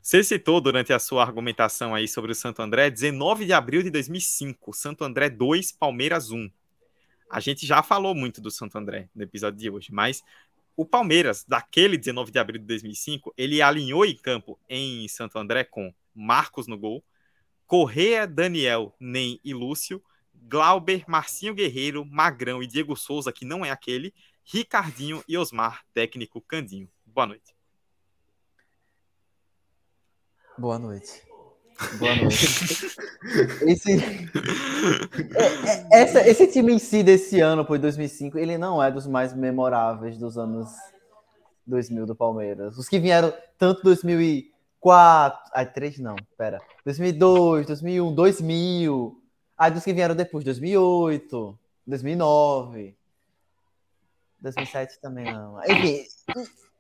[0.01, 3.91] você citou durante a sua argumentação aí sobre o Santo André, 19 de abril de
[3.91, 6.49] 2005, Santo André 2, Palmeiras 1.
[7.31, 10.23] A gente já falou muito do Santo André no episódio de hoje, mas
[10.81, 15.63] O Palmeiras, daquele 19 de abril de 2005, ele alinhou em campo em Santo André
[15.63, 17.05] com Marcos no gol,
[17.67, 20.03] Correa, Daniel, Nem e Lúcio,
[20.35, 26.41] Glauber, Marcinho Guerreiro, Magrão e Diego Souza, que não é aquele, Ricardinho e Osmar, técnico
[26.41, 26.89] Candinho.
[27.05, 27.55] Boa noite.
[30.57, 31.30] Boa noite.
[31.99, 32.45] Boa noite.
[33.67, 34.29] esse, é,
[35.39, 39.35] é, essa, esse time em si desse ano, por 2005, ele não é dos mais
[39.35, 40.69] memoráveis dos anos
[41.67, 42.77] 2000 do Palmeiras.
[42.77, 49.23] Os que vieram tanto 2004, ai, 3 não, pera, 2002, 2001, 2000,
[49.57, 52.95] aí dos que vieram depois, 2008, 2009,
[54.39, 55.59] 2007 também não.
[55.65, 56.05] Enfim,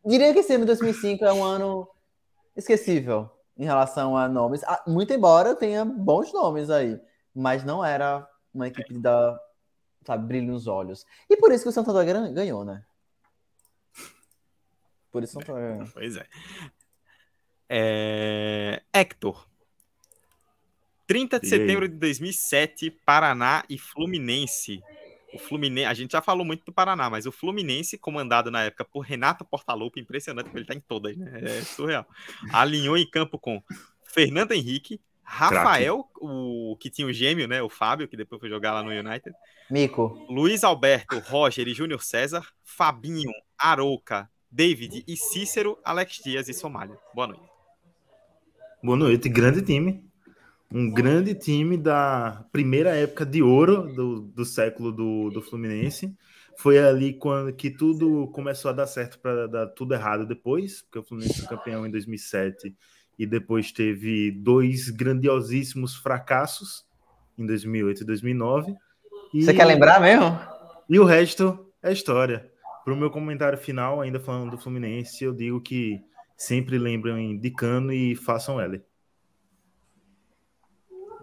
[0.04, 1.88] diria que esse ano 2005 é um ano
[2.54, 3.30] esquecível
[3.60, 4.64] em relação a nomes.
[4.64, 6.98] Ah, muito embora tenha bons nomes aí,
[7.34, 9.38] mas não era uma equipe da
[10.06, 11.04] sabe, brilho nos olhos.
[11.28, 12.82] E por isso que o Santander ganhou, né?
[15.12, 15.88] Por isso o Santander ganhou.
[15.92, 16.26] Pois é.
[17.68, 18.82] é...
[18.94, 19.46] Hector.
[21.06, 24.80] 30 de setembro de 2007, Paraná e Fluminense
[25.32, 28.84] o Fluminense, a gente já falou muito do Paraná, mas o Fluminense, comandado na época
[28.84, 31.40] por Renato Portaluppi, impressionante, porque ele tá em todas, né?
[31.42, 32.06] É surreal.
[32.52, 33.62] Alinhou em campo com
[34.04, 37.62] Fernando Henrique, Rafael, o que tinha o gêmeo, né?
[37.62, 39.34] O Fábio, que depois foi jogar lá no United.
[39.70, 40.26] Mico.
[40.28, 46.98] Luiz Alberto, Roger e Júnior César, Fabinho, Arouca, David e Cícero, Alex Dias e Somália.
[47.14, 47.48] Boa noite.
[48.82, 50.09] Boa noite, grande time
[50.72, 56.14] um grande time da primeira época de ouro do, do século do, do Fluminense.
[56.56, 60.98] Foi ali quando que tudo começou a dar certo para dar tudo errado depois, porque
[60.98, 62.74] o Fluminense foi campeão em 2007
[63.18, 66.86] e depois teve dois grandiosíssimos fracassos
[67.36, 68.74] em 2008 e 2009.
[69.34, 69.42] E...
[69.42, 70.38] Você quer lembrar mesmo?
[70.88, 72.50] E o resto é história.
[72.84, 76.00] Para o meu comentário final, ainda falando do Fluminense, eu digo que
[76.36, 78.82] sempre lembrem de Cano e façam L.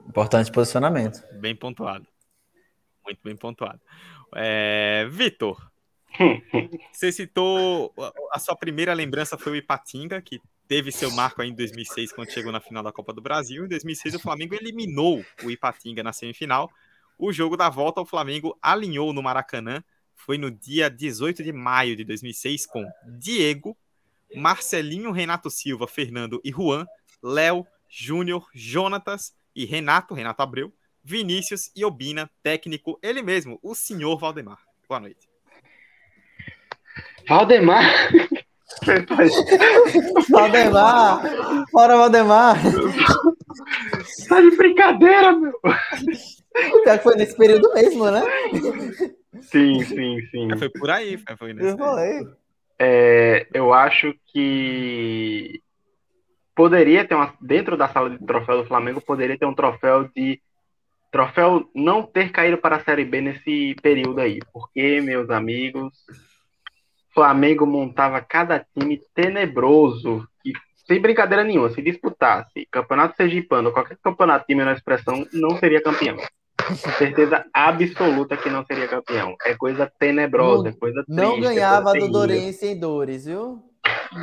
[0.07, 1.21] Importante posicionamento.
[1.33, 2.07] Bem pontuado.
[3.05, 3.79] Muito bem pontuado.
[4.35, 5.71] É, Vitor,
[6.91, 7.93] você citou
[8.31, 12.31] a sua primeira lembrança foi o Ipatinga, que teve seu marco aí em 2006 quando
[12.31, 13.65] chegou na final da Copa do Brasil.
[13.65, 16.71] Em 2006 o Flamengo eliminou o Ipatinga na semifinal.
[17.17, 19.83] O jogo da volta o Flamengo alinhou no Maracanã.
[20.15, 22.85] Foi no dia 18 de maio de 2006 com
[23.17, 23.77] Diego,
[24.35, 26.85] Marcelinho, Renato Silva, Fernando e Juan,
[27.23, 30.71] Léo, Júnior, Jonatas, e Renato, Renato Abreu,
[31.03, 34.59] Vinícius e Obina, técnico, ele mesmo, o senhor Valdemar.
[34.87, 35.27] Boa noite.
[37.27, 37.81] Valdemar?
[40.29, 41.21] Valdemar!
[41.71, 42.57] Fora Valdemar!
[44.29, 45.59] Tá de brincadeira, meu!
[46.83, 48.21] Pior que foi nesse período mesmo, né?
[49.41, 50.57] Sim, sim, sim.
[50.57, 52.27] Foi por aí, foi nesse Eu falei.
[52.77, 55.63] É, eu acho que
[56.57, 60.41] poderia ter uma dentro da sala de troféu do Flamengo poderia ter um troféu de
[61.11, 65.93] troféu não ter caído para a Série B nesse período aí, porque meus amigos,
[67.13, 70.51] Flamengo montava cada time tenebroso que
[70.87, 76.17] sem brincadeira nenhuma, se disputasse Campeonato Sergipano, qualquer campeonato de menor expressão, não seria campeão.
[76.97, 79.35] Certeza absoluta que não seria campeão.
[79.45, 81.21] É coisa tenebrosa, não, é coisa triste.
[81.21, 83.63] Não ganhava é do Dorense em dores, viu?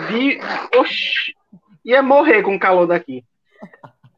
[0.09, 0.41] De...
[0.77, 1.33] Oxi,
[1.85, 3.25] ia morrer com o calor daqui.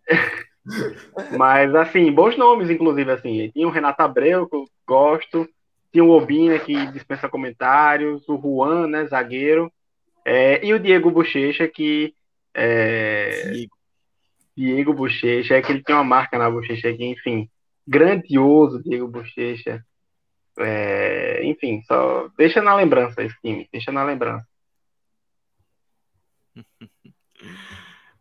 [1.39, 3.51] Mas, assim, bons nomes, inclusive, assim.
[3.51, 5.49] Tinha o Renato Abreu, que eu gosto.
[5.93, 8.29] Tinha o Obina, que dispensa comentários.
[8.29, 9.73] O Juan, né, zagueiro.
[10.25, 12.15] É, e o Diego Bochecha, que...
[12.53, 13.51] É...
[13.51, 13.77] Diego.
[14.57, 17.49] Diego Bochecha, é que ele tem uma marca na bochecha aqui, enfim.
[17.87, 19.85] Grandioso Diego Bochecha.
[20.59, 24.47] É, enfim, só deixa na lembrança esse time, deixa na lembrança.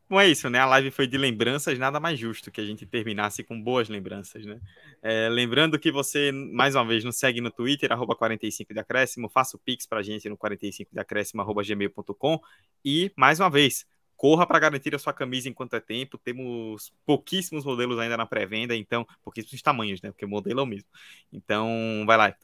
[0.07, 0.59] Bom, é isso, né?
[0.59, 4.45] A live foi de lembranças, nada mais justo que a gente terminasse com boas lembranças,
[4.45, 4.59] né?
[5.01, 9.27] É, lembrando que você, mais uma vez, nos segue no Twitter, arroba 45 de acréscimo,
[9.27, 12.39] faça o pix pra gente no 45 de acréscimo, arroba gmail.com
[12.83, 13.83] e, mais uma vez,
[14.15, 16.19] corra para garantir a sua camisa enquanto é tempo.
[16.19, 20.11] Temos pouquíssimos modelos ainda na pré-venda, então, pouquíssimos tamanhos, né?
[20.11, 20.87] Porque o modelo é o mesmo.
[21.33, 22.35] Então, vai lá.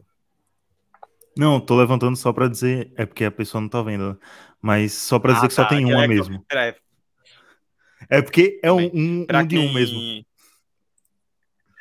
[1.38, 4.20] Não, tô levantando só para dizer, é porque a pessoa não tá vendo,
[4.62, 6.44] mas só para dizer ah, que só tá, tem uma é mesmo.
[6.48, 6.76] Peraí,
[8.10, 10.26] é porque é um, um, um de um mesmo.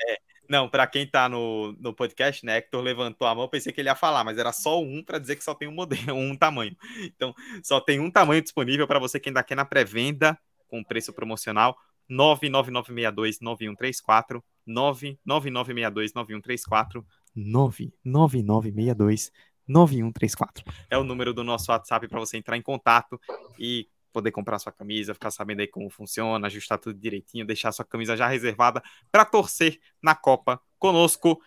[0.09, 0.17] É,
[0.49, 3.89] não, para quem tá no, no podcast, né, Hector levantou a mão, pensei que ele
[3.89, 6.77] ia falar, mas era só um para dizer que só tem um modelo, um tamanho.
[7.01, 10.39] Então, só tem um tamanho disponível para você que ainda quer na pré-venda
[10.69, 11.77] com preço promocional
[12.11, 17.05] 999629134, 999629134,
[17.35, 19.33] 99962
[19.67, 20.65] 9134.
[20.91, 23.21] É o número do nosso WhatsApp para você entrar em contato
[23.59, 27.85] e poder comprar sua camisa, ficar sabendo aí como funciona, ajustar tudo direitinho, deixar sua
[27.85, 31.41] camisa já reservada para torcer na Copa conosco.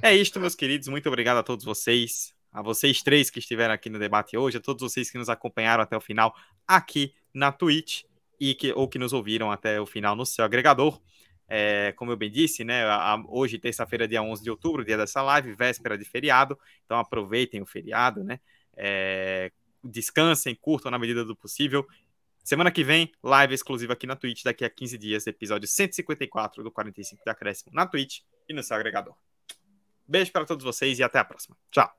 [0.00, 0.88] É isto, meus queridos.
[0.88, 4.60] Muito obrigado a todos vocês, a vocês três que estiveram aqui no debate hoje, a
[4.60, 6.34] todos vocês que nos acompanharam até o final
[6.66, 8.04] aqui na Twitch
[8.40, 10.98] e que, ou que nos ouviram até o final no seu agregador.
[11.48, 15.20] É, como eu bem disse, né, a, hoje, terça-feira, dia 11 de outubro, dia dessa
[15.22, 18.40] live, véspera de feriado, então aproveitem o feriado, né?
[18.76, 19.50] É,
[19.84, 21.86] descansem, curtam na medida do possível.
[22.42, 26.70] Semana que vem, live exclusiva aqui na Twitch, daqui a 15 dias, episódio 154 do
[26.70, 29.14] 45 de Acréscimo na Twitch e no seu agregador.
[30.06, 31.56] Beijo para todos vocês e até a próxima.
[31.70, 31.90] Tchau.